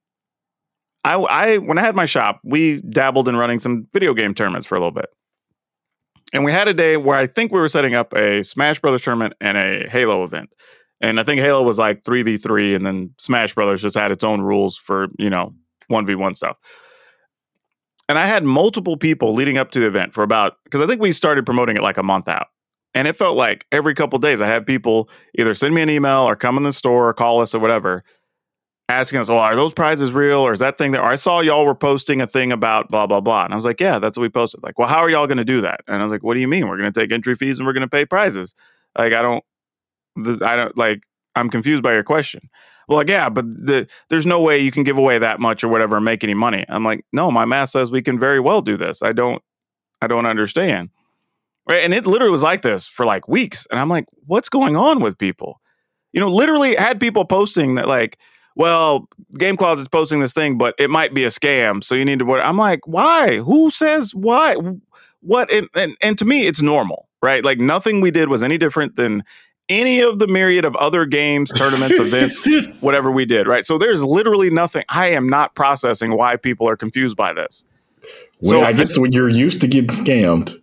[1.03, 4.67] I, I when I had my shop, we dabbled in running some video game tournaments
[4.67, 5.07] for a little bit.
[6.33, 9.01] And we had a day where I think we were setting up a Smash Brothers
[9.01, 10.49] tournament and a Halo event.
[11.01, 14.41] And I think Halo was like 3v3, and then Smash Brothers just had its own
[14.41, 15.55] rules for, you know,
[15.89, 16.57] 1v1 stuff.
[18.09, 21.01] And I had multiple people leading up to the event for about, because I think
[21.01, 22.47] we started promoting it like a month out.
[22.93, 26.21] And it felt like every couple days I had people either send me an email
[26.21, 28.03] or come in the store or call us or whatever,
[28.89, 30.39] asking us, well, are those prizes real?
[30.39, 31.01] Or is that thing there?
[31.01, 33.45] Or I saw y'all were posting a thing about blah, blah, blah.
[33.45, 34.63] And I was like, yeah, that's what we posted.
[34.63, 35.81] Like, well, how are y'all going to do that?
[35.87, 36.67] And I was like, what do you mean?
[36.67, 38.55] We're going to take entry fees and we're going to pay prizes.
[38.97, 39.43] Like, I don't,
[40.15, 41.03] this, I don't, like,
[41.35, 42.49] I'm confused by your question.
[42.87, 45.67] Well, like, yeah, but the, there's no way you can give away that much or
[45.67, 46.65] whatever and make any money.
[46.67, 49.03] I'm like, no, my math says we can very well do this.
[49.03, 49.43] I don't,
[50.01, 50.89] I don't understand.
[51.69, 51.83] Right.
[51.83, 53.67] And it literally was like this for like weeks.
[53.69, 55.61] And I'm like, what's going on with people?
[56.11, 58.17] You know, literally had people posting that, like,
[58.55, 61.83] well, Game Closet's posting this thing, but it might be a scam.
[61.83, 62.41] So you need to, what?
[62.41, 63.37] I'm like, why?
[63.37, 64.55] Who says why?
[65.21, 65.51] What?
[65.51, 67.43] And, and, and to me, it's normal, right?
[67.43, 69.23] Like, nothing we did was any different than
[69.69, 72.45] any of the myriad of other games, tournaments, events,
[72.81, 73.65] whatever we did, right?
[73.65, 74.83] So there's literally nothing.
[74.89, 77.63] I am not processing why people are confused by this.
[78.41, 80.59] Well, So- I guess when you're used to getting scammed.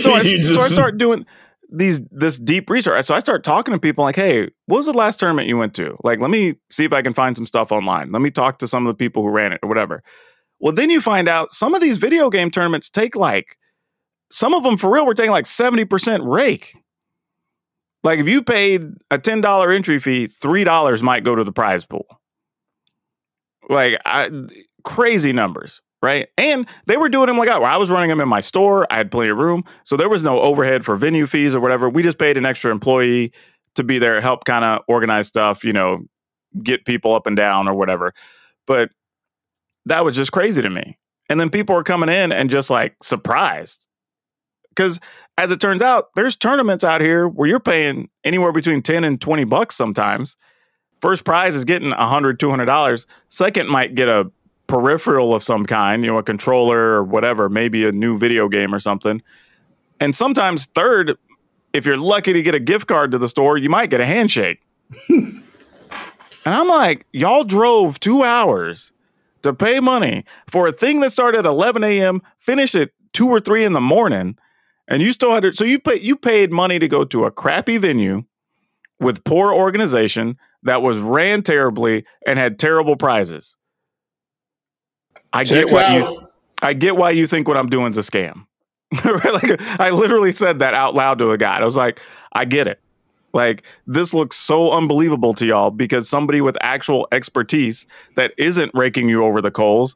[0.00, 1.26] So I, so I start doing
[1.70, 3.04] these this deep research.
[3.04, 5.74] So I start talking to people like, "Hey, what was the last tournament you went
[5.74, 5.96] to?
[6.04, 8.12] Like, let me see if I can find some stuff online.
[8.12, 10.02] Let me talk to some of the people who ran it or whatever."
[10.58, 13.58] Well, then you find out some of these video game tournaments take like
[14.30, 15.06] some of them for real.
[15.06, 16.74] We're taking like seventy percent rake.
[18.02, 21.52] Like if you paid a ten dollar entry fee, three dollars might go to the
[21.52, 22.06] prize pool.
[23.68, 24.30] Like I,
[24.84, 26.28] crazy numbers, right?
[26.38, 28.86] And they were doing them like oh, I, I was running them in my store.
[28.90, 31.90] I had plenty of room, so there was no overhead for venue fees or whatever.
[31.90, 33.32] We just paid an extra employee
[33.74, 35.98] to be there, help kind of organize stuff, you know,
[36.62, 38.14] get people up and down or whatever.
[38.66, 38.90] But
[39.86, 40.96] that was just crazy to me.
[41.28, 43.86] And then people were coming in and just like surprised.
[44.70, 45.00] Because
[45.36, 49.20] as it turns out, there's tournaments out here where you're paying anywhere between 10 and
[49.20, 50.36] 20 bucks sometimes.
[51.00, 53.06] First prize is getting $100, $200.
[53.28, 54.30] Second might get a
[54.66, 58.74] peripheral of some kind, you know, a controller or whatever, maybe a new video game
[58.74, 59.22] or something.
[60.00, 61.16] And sometimes third,
[61.72, 64.06] if you're lucky to get a gift card to the store, you might get a
[64.06, 64.60] handshake.
[65.08, 65.42] and
[66.44, 68.92] I'm like, y'all drove two hours
[69.42, 73.40] to pay money for a thing that started at 11 a.m., finished at two or
[73.40, 74.36] three in the morning,
[74.88, 75.52] and you still had to.
[75.52, 78.24] So you pay, you paid money to go to a crappy venue
[78.98, 83.56] with poor organization that was ran terribly and had terrible prizes.
[85.36, 86.12] I Checks get why out.
[86.12, 86.28] you.
[86.62, 88.46] I get why you think what I'm doing is a scam.
[89.04, 91.58] like I literally said that out loud to a guy.
[91.58, 92.00] I was like,
[92.32, 92.80] I get it.
[93.34, 99.10] Like this looks so unbelievable to y'all because somebody with actual expertise that isn't raking
[99.10, 99.94] you over the coals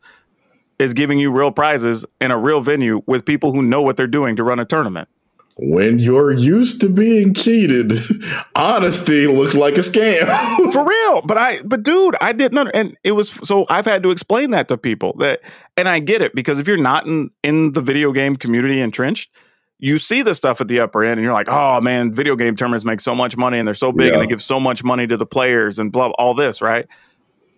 [0.78, 4.07] is giving you real prizes in a real venue with people who know what they're
[4.07, 5.09] doing to run a tournament.
[5.57, 7.92] When you're used to being cheated,
[8.57, 10.26] honesty looks like a scam.
[10.72, 11.22] For real.
[11.22, 14.51] But I but dude, I didn't under, and it was so I've had to explain
[14.53, 15.40] that to people that
[15.76, 19.30] and I get it because if you're not in in the video game community entrenched,
[19.78, 22.57] you see the stuff at the upper end and you're like, oh man, video game
[22.57, 24.14] tournaments make so much money and they're so big Yeah.
[24.14, 26.86] and they give so much money to the players and blah all this, right?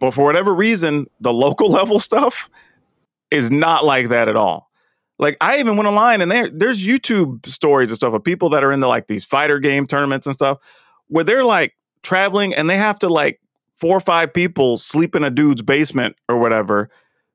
[0.00, 2.50] But for whatever reason, the local level stuff
[3.30, 4.70] is not like that at all.
[5.18, 8.64] Like I even went online and there there's YouTube stories and stuff of people that
[8.64, 10.58] are into like these fighter game tournaments and stuff
[11.08, 13.40] where they're like traveling and they have to like
[13.76, 16.90] four or five people sleep in a dude's basement or whatever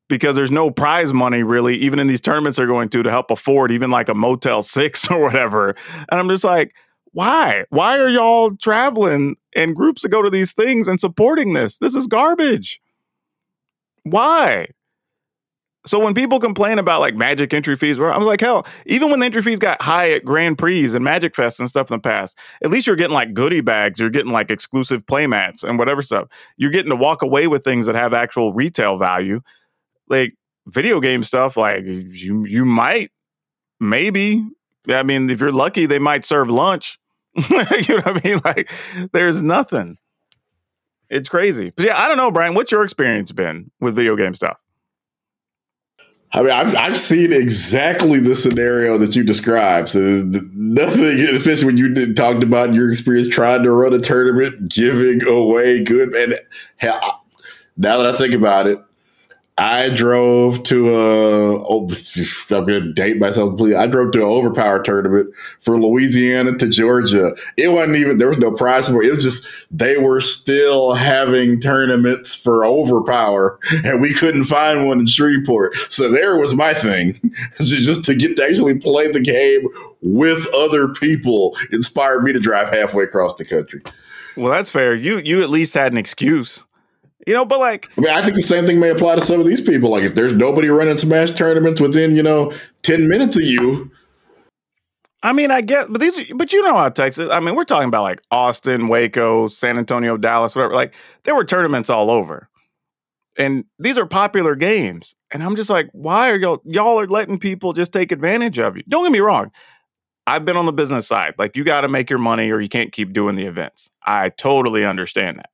[0.09, 3.32] because there's no prize money really even in these tournaments they're going to to help
[3.32, 5.69] afford even like a motel 6 or whatever.
[6.09, 6.73] And i'm just like
[7.17, 7.63] why?
[7.69, 11.80] Why are y'all traveling in groups to go to these things and supporting this?
[11.80, 12.80] This is garbage.
[14.03, 14.67] Why
[15.88, 19.19] so when people complain about like magic entry fees, I was like, hell, even when
[19.19, 22.01] the entry fees got high at Grand Prix and Magic Fest and stuff in the
[22.01, 26.01] past, at least you're getting like goodie bags, you're getting like exclusive playmats and whatever
[26.01, 26.27] stuff.
[26.57, 29.41] You're getting to walk away with things that have actual retail value.
[30.09, 30.35] Like
[30.67, 33.11] video game stuff, like you you might,
[33.79, 34.45] maybe.
[34.89, 36.99] I mean, if you're lucky, they might serve lunch.
[37.35, 38.41] you know what I mean?
[38.43, 38.71] Like,
[39.11, 39.97] there's nothing.
[41.09, 41.71] It's crazy.
[41.75, 42.53] But yeah, I don't know, Brian.
[42.53, 44.57] What's your experience been with video game stuff?
[46.34, 49.89] I mean, I've, I've seen exactly the scenario that you described.
[49.89, 53.99] So th- nothing, especially when you did, talked about your experience trying to run a
[53.99, 56.13] tournament, giving away good.
[56.15, 56.36] And
[57.78, 58.80] now that I think about it,
[59.59, 61.63] I drove to a.
[61.67, 61.89] Oh,
[62.51, 63.75] I'm to date myself completely.
[63.75, 67.35] I drove to an overpower tournament for Louisiana to Georgia.
[67.57, 69.07] It wasn't even there was no prize for it.
[69.07, 74.99] It was just they were still having tournaments for overpower, and we couldn't find one
[74.99, 75.75] in Shreveport.
[75.89, 77.19] So there was my thing,
[77.57, 79.67] just to get to actually play the game
[80.03, 83.81] with other people inspired me to drive halfway across the country.
[84.35, 84.93] Well, that's fair.
[84.93, 86.63] You you at least had an excuse.
[87.28, 89.41] You know, but like I mean, I think the same thing may apply to some
[89.41, 89.91] of these people.
[89.91, 92.53] Like, if there's nobody running Smash tournaments within, you know,
[92.84, 93.91] 10 minutes of you,
[95.23, 97.28] I mean, I get, but these, are, but you know how Texas.
[97.30, 100.73] I mean, we're talking about like Austin, Waco, San Antonio, Dallas, whatever.
[100.73, 102.49] Like there were tournaments all over,
[103.38, 105.13] and these are popular games.
[105.30, 108.78] And I'm just like, why are y'all y'all are letting people just take advantage of
[108.78, 108.84] you?
[108.88, 109.51] Don't get me wrong.
[110.28, 111.34] I've been on the business side.
[111.38, 113.89] Like you got to make your money, or you can't keep doing the events.
[114.05, 115.49] I totally understand that.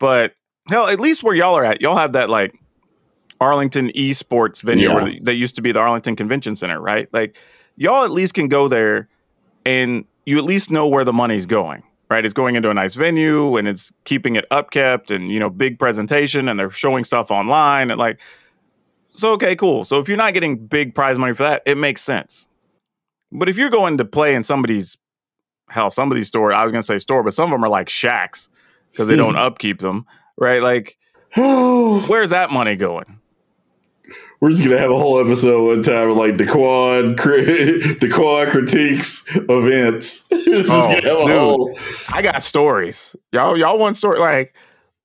[0.00, 0.32] But
[0.70, 2.54] hell, at least where y'all are at, y'all have that like
[3.40, 4.94] Arlington esports venue Yeah.
[4.94, 7.08] where that used to be the Arlington Convention Center, right?
[7.12, 7.36] Like
[7.76, 9.08] y'all at least can go there
[9.66, 12.24] and you at least know where the money's going, right?
[12.24, 15.78] It's going into a nice venue and it's keeping it upkept and you know big
[15.78, 18.20] presentation and they're showing stuff online and like
[19.12, 19.84] so okay, cool.
[19.84, 22.46] So if you're not getting big prize money for that, it makes sense.
[23.32, 24.98] But if you're going to play in somebody's
[25.68, 28.48] hell, somebody's store, I was gonna say store, but some of them are like shacks
[28.92, 30.06] because they don't upkeep them,
[30.40, 30.60] right?
[30.62, 30.98] Like
[31.36, 33.18] where's that money going?
[34.40, 39.22] We're just going to have a whole episode one time of like Daquan, Daquan critiques
[39.36, 40.26] events.
[40.30, 41.38] Just Oh, gonna have a dude.
[41.38, 41.78] whole-
[42.08, 43.14] I got stories.
[43.32, 44.18] Y'all, y'all want story?
[44.18, 44.54] Like,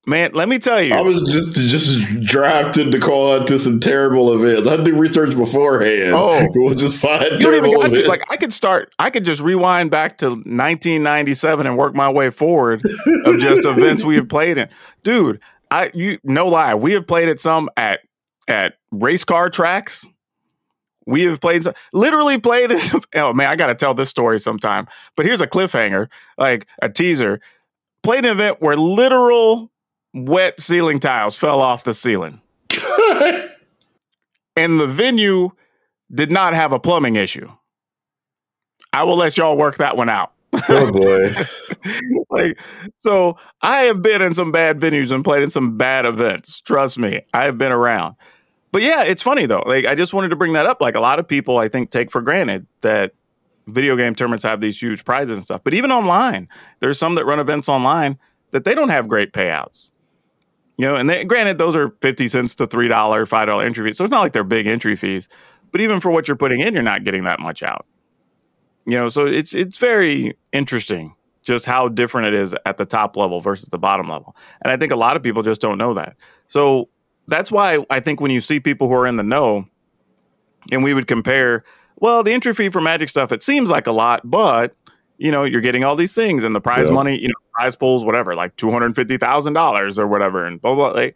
[0.06, 0.94] man, let me tell you.
[0.94, 4.68] I was just just drive to call out to some terrible events.
[4.68, 6.14] I do research beforehand.
[6.14, 6.46] Oh.
[6.56, 8.08] we'll just find terrible events.
[8.08, 8.94] like I could start.
[9.00, 12.84] I could just rewind back to 1997 and work my way forward
[13.26, 14.70] of just events we have played in,
[15.04, 15.40] dude.
[15.72, 18.02] I you no lie, we have played at some at
[18.48, 20.06] at race car tracks.
[21.08, 22.72] We have played some, literally played.
[22.72, 24.88] it- Oh man, I got to tell this story sometime.
[25.16, 27.42] But here's a cliffhanger, like a teaser.
[28.04, 29.72] Played an event where literal
[30.16, 32.42] wet ceiling tiles fell off the ceiling,
[34.56, 35.52] and the venue
[36.12, 37.50] did not have a plumbing issue.
[38.94, 40.32] I will let y'all work that one out.
[40.70, 41.34] oh boy.
[42.30, 42.58] like,
[42.98, 46.62] so I have been in some bad venues and played in some bad events.
[46.62, 48.16] Trust me, I have been around.
[48.72, 49.64] But yeah, it's funny though.
[49.66, 50.80] Like, I just wanted to bring that up.
[50.80, 53.14] Like, a lot of people, I think, take for granted that
[53.68, 55.62] video game tournaments have these huge prizes and stuff.
[55.64, 56.48] But even online,
[56.80, 58.18] there's some that run events online
[58.52, 59.92] that they don't have great payouts.
[60.78, 63.98] You know, and they, granted, those are 50 cents to $3, $5 entry fees.
[63.98, 65.30] So it's not like they're big entry fees.
[65.72, 67.86] But even for what you're putting in, you're not getting that much out.
[68.86, 73.16] You know, so it's it's very interesting just how different it is at the top
[73.16, 74.36] level versus the bottom level.
[74.64, 76.16] And I think a lot of people just don't know that.
[76.48, 76.90] So
[77.28, 79.66] that's why I think when you see people who are in the know
[80.72, 81.64] and we would compare,
[81.98, 84.76] well, the entry fee for magic stuff, it seems like a lot, but
[85.18, 86.94] you know, you're getting all these things and the prize Yeah.
[86.94, 90.62] money, you know, prize pools, whatever, like two hundred fifty thousand dollars or whatever, and
[90.62, 90.90] blah blah.
[90.90, 91.16] Like,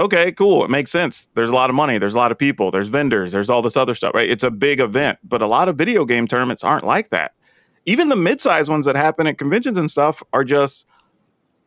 [0.00, 0.64] okay, cool.
[0.64, 1.28] It makes sense.
[1.34, 1.98] There's a lot of money.
[1.98, 2.70] There's a lot of people.
[2.70, 3.32] There's vendors.
[3.32, 4.28] There's all this other stuff, right?
[4.28, 7.32] It's a big event, but a lot of video game tournaments aren't like that.
[7.86, 10.86] Even the mid-sized ones that happen at conventions and stuff are just,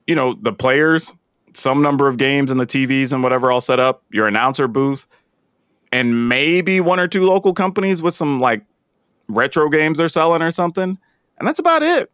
[0.05, 1.13] you know, the players,
[1.53, 5.07] some number of games and the TVs and whatever all set up, your announcer booth,
[5.91, 8.63] and maybe one or two local companies with some like
[9.29, 10.97] retro games they're selling or something.
[11.39, 12.11] And that's about it.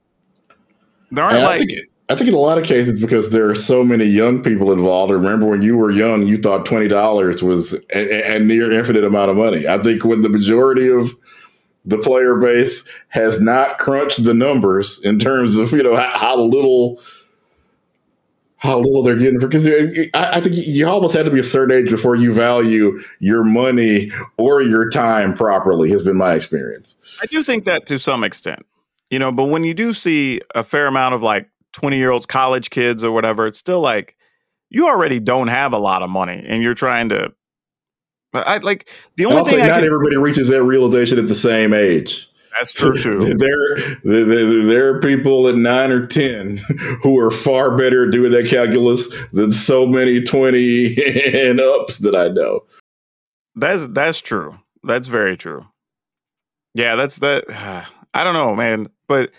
[1.12, 1.72] There aren't And I like think,
[2.10, 5.12] I think in a lot of cases because there are so many young people involved.
[5.12, 9.04] Remember when you were young, you thought twenty dollars was a, a- a near infinite
[9.04, 9.68] amount of money.
[9.68, 11.12] I think when the majority of
[11.88, 16.42] the player base has not crunched the numbers in terms of you know how, how
[16.42, 17.00] little
[18.58, 21.44] how little they're getting for because I, I think you almost had to be a
[21.44, 25.90] certain age before you value your money or your time properly.
[25.92, 26.98] Has been my experience.
[27.22, 28.66] I do think that to some extent,
[29.10, 32.26] you know, but when you do see a fair amount of like 20 year olds,
[32.26, 34.16] college kids or whatever, it's still like
[34.70, 37.34] you already don't have a lot of money and you're trying to.
[38.34, 41.74] I like the only thing I not can, everybody reaches that realization at the same
[41.74, 42.28] age.
[42.58, 43.34] that's true too.
[43.36, 46.58] there, there, there are people at nine or ten
[47.01, 50.97] who are far better at doing that calculus than so many twenty
[51.34, 52.66] and ups that I know.
[53.56, 54.60] That's that's true.
[54.84, 55.66] That's very true.
[56.74, 57.88] Yeah, that's that.
[58.16, 59.32] I don't know, man, but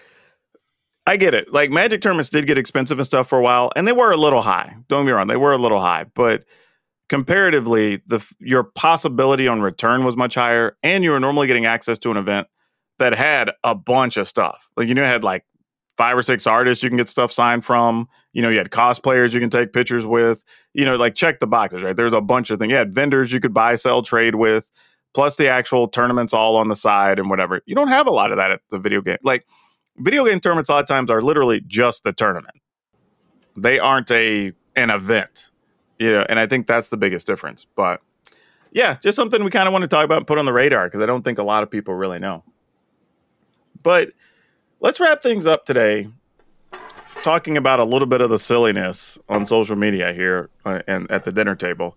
[1.06, 1.52] I get it.
[1.52, 4.16] Like Magic tournaments did get expensive and stuff for a while, and they were a
[4.16, 4.76] little high.
[4.88, 6.44] Don't get me wrong, they were a little high, but
[7.08, 11.98] comparatively, the your possibility on return was much higher, and you were normally getting access
[12.00, 12.48] to an event
[12.98, 14.70] that had a bunch of stuff.
[14.76, 15.44] Like you know, had like
[15.96, 18.08] five or six artists you can get stuff signed from.
[18.32, 20.44] You know, you had cosplayers you can take pictures with.
[20.74, 21.96] You know, like check the boxes, right?
[21.96, 22.70] There's a bunch of things.
[22.70, 24.70] You had vendors you could buy, sell, trade with,
[25.16, 27.62] plus the actual tournaments all on the side and whatever.
[27.64, 29.16] You don't have a lot of that at the video game.
[29.22, 29.46] Like
[29.96, 32.56] video game tournaments, a lot of times are literally just the tournament.
[33.56, 35.50] They aren't a an event.
[35.98, 37.66] You know, and I think that's the biggest difference.
[37.74, 38.02] But
[38.72, 40.86] yeah, just something we kind of want to talk about and put on the radar
[40.86, 42.44] because I don't think a lot of people really know.
[43.82, 44.10] But
[44.80, 46.08] let's wrap things up today
[47.22, 51.24] talking about a little bit of the silliness on social media here uh, and at
[51.24, 51.96] the dinner table.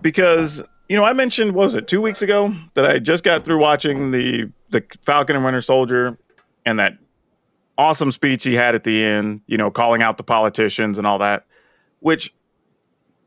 [0.00, 3.44] Because, you know, I mentioned, what was it, two weeks ago that I just got
[3.44, 6.18] through watching the, the Falcon and Winter Soldier
[6.64, 6.98] and that
[7.78, 11.18] awesome speech he had at the end, you know, calling out the politicians and all
[11.18, 11.44] that,
[12.00, 12.32] which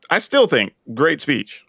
[0.08, 1.64] I still think great speech.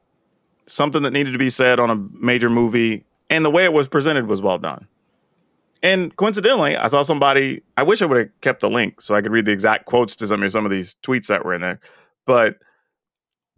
[0.68, 3.90] Something that needed to be said on a major movie, and the way it was
[3.90, 4.88] presented was well done.
[5.84, 7.64] And coincidentally, I saw somebody.
[7.76, 10.16] I wish I would have kept the link so I could read the exact quotes
[10.18, 11.80] to some of some of these tweets that were in there.
[12.26, 12.58] But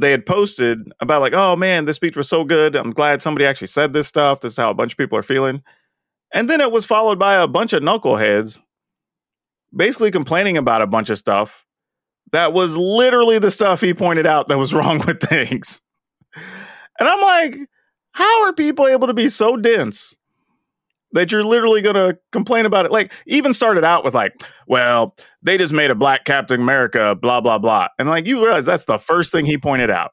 [0.04, 2.76] they had posted about like, "Oh man, this speech was so good.
[2.76, 4.42] I'm glad somebody actually said this stuff.
[4.42, 5.64] This is how a bunch of people are feeling."
[6.34, 8.60] And then it was followed by a bunch of knuckleheads
[9.76, 11.66] basically complaining about a bunch of stuff
[12.32, 15.82] that was literally the stuff he pointed out that was wrong with things.
[17.00, 17.58] And I'm like,
[18.12, 20.16] how are people able to be so dense
[21.14, 22.92] that you're literally going to complain about it?
[22.92, 24.34] Like, even started out with, like,
[24.68, 27.88] well, they just made a black Captain America, blah, blah, blah.
[27.98, 30.12] And like, you realize that's the first thing he pointed out.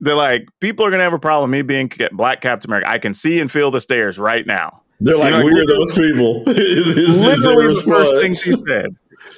[0.00, 2.88] They're like, people are going to have a problem me being black Captain America.
[2.88, 4.82] I can see and feel the stares right now.
[5.00, 6.42] They're like, know, we're those people.
[6.46, 8.86] Is- their literally the first things he said.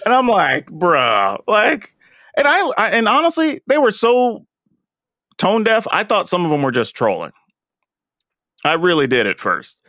[0.05, 1.95] And I'm like, bruh, like,
[2.37, 4.47] and I, I and honestly, they were so
[5.39, 5.87] tone deaf.
[5.91, 7.33] I thought some of them were just trolling.
[8.65, 9.80] I really did at first.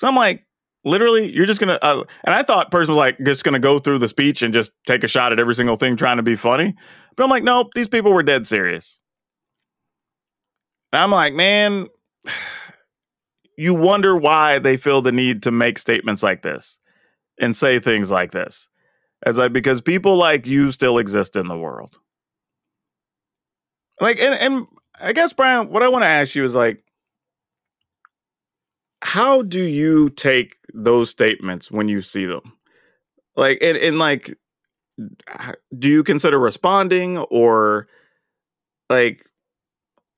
[0.00, 0.46] So I'm like,
[0.82, 1.78] literally, you're just gonna.
[1.82, 4.72] Uh, and I thought person was like just gonna go through the speech and just
[4.86, 6.74] take a shot at every single thing, trying to be funny.
[7.16, 8.98] But I'm like, nope, these people were dead serious.
[10.90, 11.88] And I'm like, man,
[13.58, 16.78] you wonder why they feel the need to make statements like this
[17.38, 18.70] and say things like this.
[19.26, 21.98] As like because people like you still exist in the world.
[24.00, 24.66] Like and, and
[24.98, 26.82] I guess Brian, what I want to ask you is like
[29.02, 32.52] how do you take those statements when you see them?
[33.36, 34.36] Like and, and like
[35.78, 37.88] do you consider responding or
[38.88, 39.26] like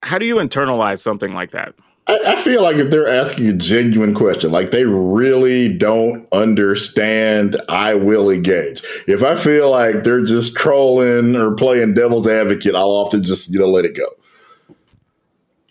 [0.03, 1.75] how do you internalize something like that?
[2.09, 7.57] I, I feel like if they're asking a genuine question, like they really don't understand,
[7.69, 8.83] I will engage.
[9.07, 13.61] If I feel like they're just trolling or playing devil's advocate, I'll often just you
[13.61, 14.09] know let it go.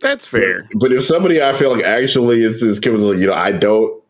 [0.02, 0.68] That's fair.
[0.76, 4.02] But if somebody I feel like actually is is coming, like, you know, I don't.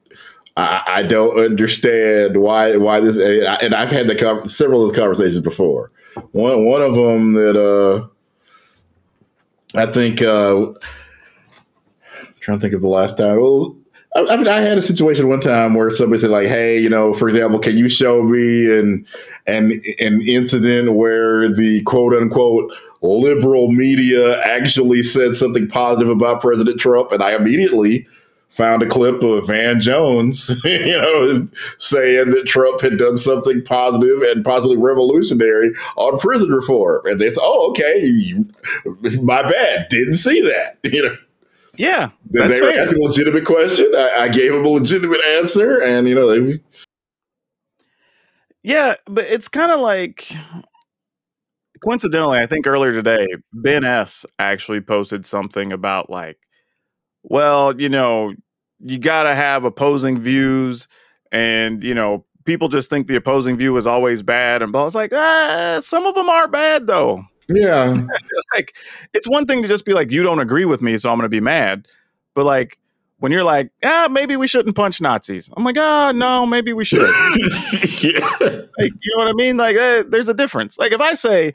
[0.58, 5.92] I, I don't understand why why this and I've had the several of conversations before.
[6.32, 8.08] One one of them that uh,
[9.80, 10.76] I think uh, I'm
[12.42, 13.40] trying to think of the last time.
[13.40, 13.78] Well,
[14.14, 16.90] I, I mean, I had a situation one time where somebody said like, "Hey, you
[16.90, 19.06] know, for example, can you show me an
[19.48, 26.80] an an incident where the quote unquote liberal media actually said something positive about President
[26.80, 28.08] Trump, and I immediately
[28.52, 31.48] found a clip of Van Jones, you know,
[31.78, 37.30] saying that Trump had done something positive and possibly revolutionary on prison reform, and they
[37.32, 38.48] said, "Oh, okay, you,
[39.24, 41.16] my bad, didn't see that," you know.
[41.78, 43.88] Yeah, they were asking a legitimate question.
[43.96, 46.60] I, I, gave them a legitimate answer, and you know they.
[48.62, 50.32] Yeah, but it's kind of like
[51.84, 56.38] coincidentally, I think earlier today, Ben S actually posted something about like,
[57.24, 58.34] well, you know,
[58.80, 60.88] you got to have opposing views,
[61.32, 64.62] and you know, people just think the opposing view is always bad.
[64.62, 67.24] And I was like, ah, some of them are bad though.
[67.50, 68.06] Yeah,
[68.54, 68.76] like
[69.14, 71.26] it's one thing to just be like, you don't agree with me, so I'm going
[71.26, 71.88] to be mad,
[72.34, 72.80] but like
[73.22, 75.52] when you're like, ah, maybe we shouldn't punch Nazis.
[75.56, 77.02] I'm like, ah, no, maybe we should.
[78.02, 78.28] yeah.
[78.40, 79.58] Like, you know what I mean?
[79.58, 80.80] Like, eh, there's a difference.
[80.80, 81.54] Like, if I say,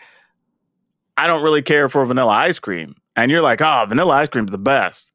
[1.16, 4.50] I don't really care for vanilla ice cream, and you're like, oh, vanilla ice cream's
[4.50, 5.12] the best.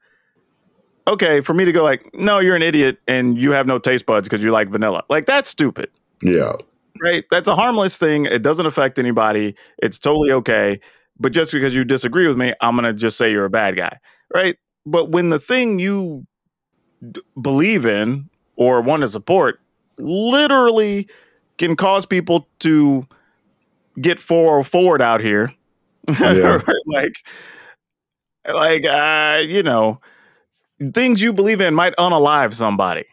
[1.07, 4.05] Okay, for me to go like, no, you're an idiot and you have no taste
[4.05, 5.03] buds because you like vanilla.
[5.09, 5.89] Like, that's stupid.
[6.21, 6.53] Yeah.
[7.01, 7.25] Right?
[7.31, 8.25] That's a harmless thing.
[8.25, 9.55] It doesn't affect anybody.
[9.79, 10.79] It's totally okay.
[11.19, 13.75] But just because you disagree with me, I'm going to just say you're a bad
[13.75, 13.97] guy.
[14.33, 14.57] Right?
[14.85, 16.27] But when the thing you
[17.11, 19.59] d- believe in or want to support
[19.97, 21.07] literally
[21.57, 23.07] can cause people to
[23.99, 25.53] get forward out here.
[26.19, 26.61] Yeah.
[26.87, 27.15] like,
[28.47, 29.99] like, uh, you know,
[30.93, 33.05] things you believe in might unalive somebody.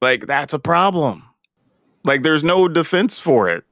[0.00, 1.24] Like, that's a problem.
[2.04, 3.64] Like, there's no defense for it.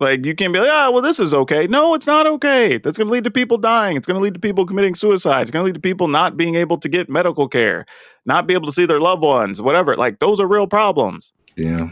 [0.00, 1.66] Like you can't be like, ah, oh, well, this is okay.
[1.66, 2.78] No, it's not okay.
[2.78, 3.98] That's going to lead to people dying.
[3.98, 5.42] It's going to lead to people committing suicide.
[5.42, 7.84] It's going to lead to people not being able to get medical care,
[8.24, 9.94] not be able to see their loved ones, whatever.
[9.94, 11.34] Like those are real problems.
[11.54, 11.90] Yeah.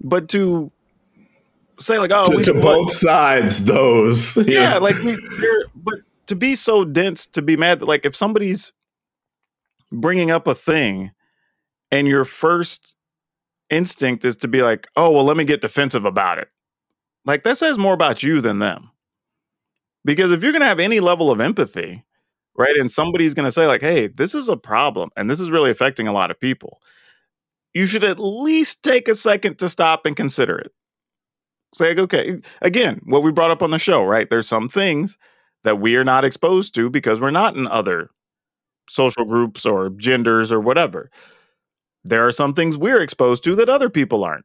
[0.00, 0.70] But to
[1.80, 4.36] say like, oh, to, we, to both sides, those.
[4.46, 5.16] Yeah, yeah like we,
[5.74, 8.72] but to be so dense, to be mad that like if somebody's
[9.92, 11.12] bringing up a thing,
[11.90, 12.94] and your first
[13.70, 16.48] instinct is to be like, oh, well, let me get defensive about it
[17.24, 18.90] like that says more about you than them.
[20.04, 22.04] Because if you're going to have any level of empathy,
[22.56, 25.50] right, and somebody's going to say, like, hey, this is a problem and this is
[25.50, 26.80] really affecting a lot of people,
[27.72, 30.72] you should at least take a second to stop and consider it.
[31.74, 34.30] Say, okay, again, what we brought up on the show, right?
[34.30, 35.18] There's some things
[35.64, 38.10] that we are not exposed to because we're not in other
[38.88, 41.10] social groups or genders or whatever.
[42.04, 44.44] There are some things we're exposed to that other people aren't.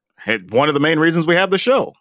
[0.50, 1.94] One of the main reasons we have the show.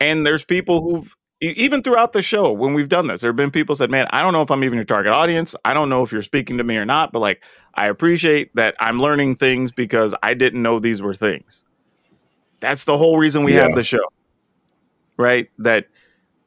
[0.00, 3.50] And there's people who've even throughout the show when we've done this, there have been
[3.52, 5.54] people said, "Man, I don't know if I'm even your target audience.
[5.64, 8.74] I don't know if you're speaking to me or not, but like I appreciate that
[8.80, 11.64] I'm learning things because I didn't know these were things."
[12.60, 13.62] That's the whole reason we yeah.
[13.62, 14.04] have the show.
[15.16, 15.48] Right?
[15.58, 15.86] That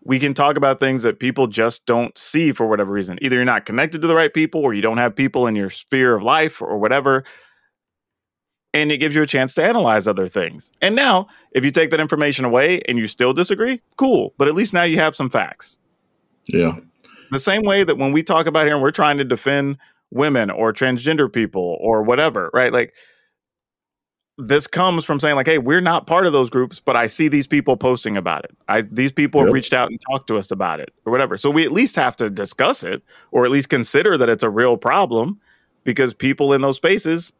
[0.03, 3.19] we can talk about things that people just don't see for whatever reason.
[3.21, 5.69] Either you're not connected to the right people or you don't have people in your
[5.69, 7.23] sphere of life or whatever
[8.73, 10.71] and it gives you a chance to analyze other things.
[10.81, 14.33] And now, if you take that information away and you still disagree, cool.
[14.37, 15.77] But at least now you have some facts.
[16.47, 16.77] Yeah.
[17.31, 19.77] The same way that when we talk about here and we're trying to defend
[20.09, 22.71] women or transgender people or whatever, right?
[22.71, 22.93] Like
[24.47, 27.27] this comes from saying like, hey, we're not part of those groups, but I see
[27.27, 28.55] these people posting about it.
[28.67, 29.47] I these people yep.
[29.47, 31.37] have reached out and talked to us about it or whatever.
[31.37, 34.49] So we at least have to discuss it or at least consider that it's a
[34.49, 35.39] real problem
[35.83, 37.33] because people in those spaces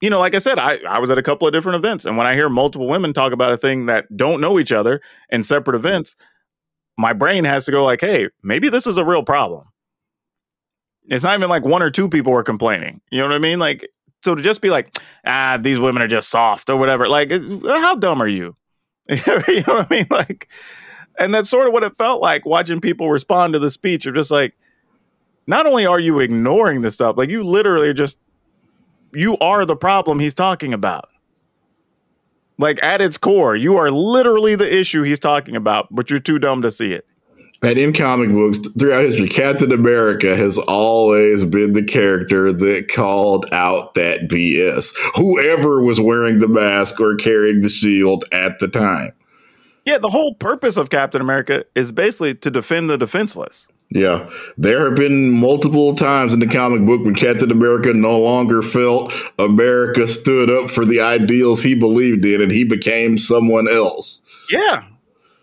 [0.00, 2.06] you know, like I said, I, I was at a couple of different events.
[2.06, 5.00] And when I hear multiple women talk about a thing that don't know each other
[5.28, 6.16] in separate events,
[6.96, 9.66] my brain has to go like, hey, maybe this is a real problem.
[11.04, 13.00] It's not even like one or two people were complaining.
[13.10, 13.58] You know what I mean?
[13.58, 13.88] Like,
[14.22, 17.40] so to just be like, ah, these women are just soft or whatever, like, uh,
[17.62, 18.56] how dumb are you?
[19.08, 20.06] you know what I mean?
[20.10, 20.48] Like,
[21.18, 24.14] and that's sort of what it felt like watching people respond to the speech of
[24.14, 24.54] just like,
[25.46, 28.18] not only are you ignoring the stuff, like you literally are just
[29.12, 31.08] you are the problem he's talking about.
[32.58, 36.38] Like at its core, you are literally the issue he's talking about, but you're too
[36.38, 37.06] dumb to see it.
[37.62, 43.46] And in comic books throughout history, Captain America has always been the character that called
[43.52, 44.94] out that BS.
[45.16, 49.10] Whoever was wearing the mask or carrying the shield at the time.
[49.84, 53.68] Yeah, the whole purpose of Captain America is basically to defend the defenseless.
[53.90, 58.62] Yeah, there have been multiple times in the comic book when Captain America no longer
[58.62, 64.22] felt America stood up for the ideals he believed in, and he became someone else.
[64.48, 64.84] Yeah,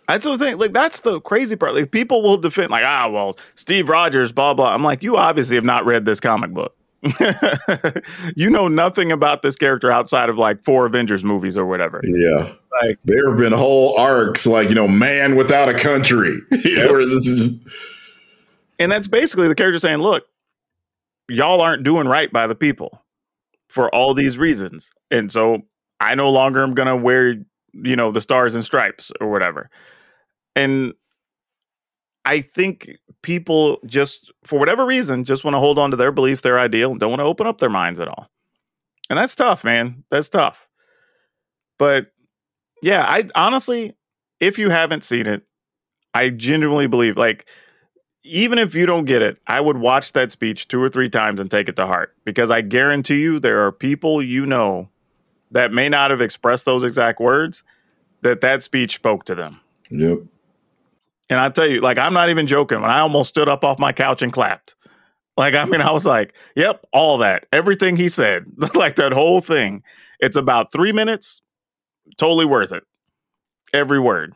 [0.07, 0.57] that's the thing.
[0.57, 1.75] Like that's the crazy part.
[1.75, 4.73] Like people will defend, like ah, well, Steve Rogers, blah blah.
[4.73, 6.75] I'm like, you obviously have not read this comic book.
[8.35, 12.01] you know nothing about this character outside of like four Avengers movies or whatever.
[12.03, 12.51] Yeah.
[12.81, 16.37] Like There have been whole arcs like, you know, man without a country.
[16.49, 17.63] Where this is
[18.79, 20.27] and that's basically the character saying, "Look,
[21.29, 23.03] y'all aren't doing right by the people
[23.67, 25.63] for all these reasons, and so
[25.99, 27.35] I no longer am gonna wear,
[27.73, 29.69] you know, the stars and stripes or whatever."
[30.57, 30.93] And
[32.25, 36.41] I think people just, for whatever reason, just want to hold on to their belief,
[36.41, 38.27] their ideal, and don't want to open up their minds at all.
[39.07, 40.03] And that's tough, man.
[40.09, 40.67] That's tough.
[41.77, 42.07] But
[42.81, 43.95] yeah, I honestly,
[44.39, 45.43] if you haven't seen it,
[46.15, 47.45] I genuinely believe, like,
[48.23, 51.39] even if you don't get it, I would watch that speech two or three times
[51.39, 54.89] and take it to heart because I guarantee you there are people you know
[55.51, 57.63] that may not have expressed those exact words
[58.23, 59.61] that that speech spoke to them.
[59.91, 60.19] Yep.
[61.29, 62.81] And I tell you, like, I'm not even joking.
[62.81, 64.75] When I almost stood up off my couch and clapped,
[65.35, 68.45] like, I mean, I was like, yep, all that, everything he said,
[68.75, 69.83] like that whole thing.
[70.19, 71.41] It's about three minutes,
[72.17, 72.83] totally worth it.
[73.73, 74.33] Every word.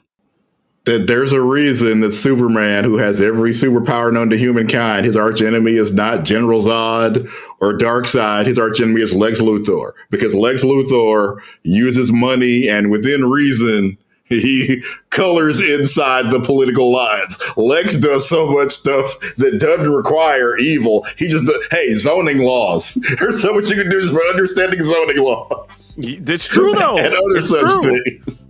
[0.86, 5.74] that there's a reason that Superman, who has every superpower known to humankind, his archenemy
[5.74, 7.30] is not General Zod
[7.62, 8.46] or Darkseid.
[8.48, 13.98] His archenemy is Lex Luthor because Lex Luthor uses money and within reason.
[14.40, 17.38] He colors inside the political lines.
[17.58, 21.06] Lex does so much stuff that doesn't require evil.
[21.18, 22.94] He just, does, hey, zoning laws.
[23.20, 26.98] There's so much you can do just for understanding zoning laws It's true, though.
[26.98, 28.02] and other It's such true.
[28.04, 28.44] things.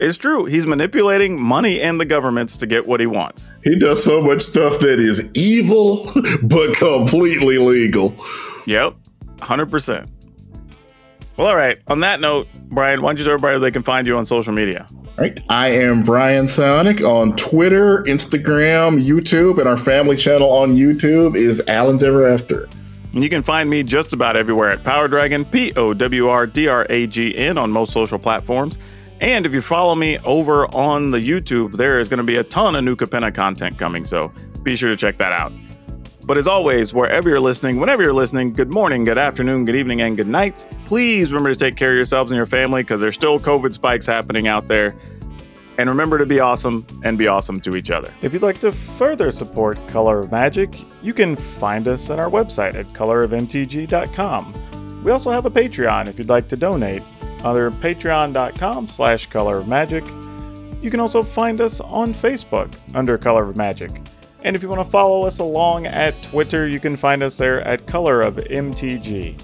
[0.00, 0.46] It's true.
[0.46, 3.52] He's manipulating money and the governments to get what he wants.
[3.62, 6.10] He does so much stuff that is evil,
[6.42, 8.12] but completely legal.
[8.66, 8.94] Yep,
[9.36, 10.08] 100%.
[11.36, 11.78] Well, all right.
[11.88, 14.52] On that note, Brian, why don't you tell everybody they can find you on social
[14.52, 14.86] media?
[14.90, 15.38] All right.
[15.48, 21.62] I am Brian Sonic on Twitter, Instagram, YouTube, and our family channel on YouTube is
[21.68, 22.68] Alan's Ever After.
[23.14, 26.46] And you can find me just about everywhere at Power Dragon, P O W R
[26.46, 28.78] D R A G N, on most social platforms.
[29.20, 32.44] And if you follow me over on the YouTube, there is going to be a
[32.44, 34.32] ton of new Capenna content coming, so
[34.62, 35.52] be sure to check that out.
[36.24, 40.02] But as always, wherever you're listening, whenever you're listening, good morning, good afternoon, good evening,
[40.02, 40.64] and good night.
[40.84, 44.06] Please remember to take care of yourselves and your family because there's still COVID spikes
[44.06, 44.94] happening out there.
[45.78, 48.12] And remember to be awesome and be awesome to each other.
[48.22, 50.70] If you'd like to further support Color of Magic,
[51.02, 55.02] you can find us on our website at colorofmtg.com.
[55.02, 57.02] We also have a Patreon if you'd like to donate
[57.44, 60.04] under patreon.com slash color of magic.
[60.80, 63.90] You can also find us on Facebook under Color of Magic.
[64.44, 67.60] And if you want to follow us along at Twitter, you can find us there
[67.60, 69.40] at Color of MTG.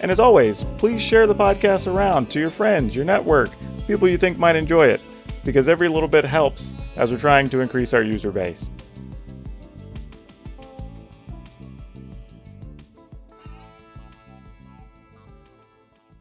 [0.00, 3.50] And as always, please share the podcast around to your friends, your network,
[3.86, 5.00] people you think might enjoy it,
[5.44, 8.70] because every little bit helps as we're trying to increase our user base.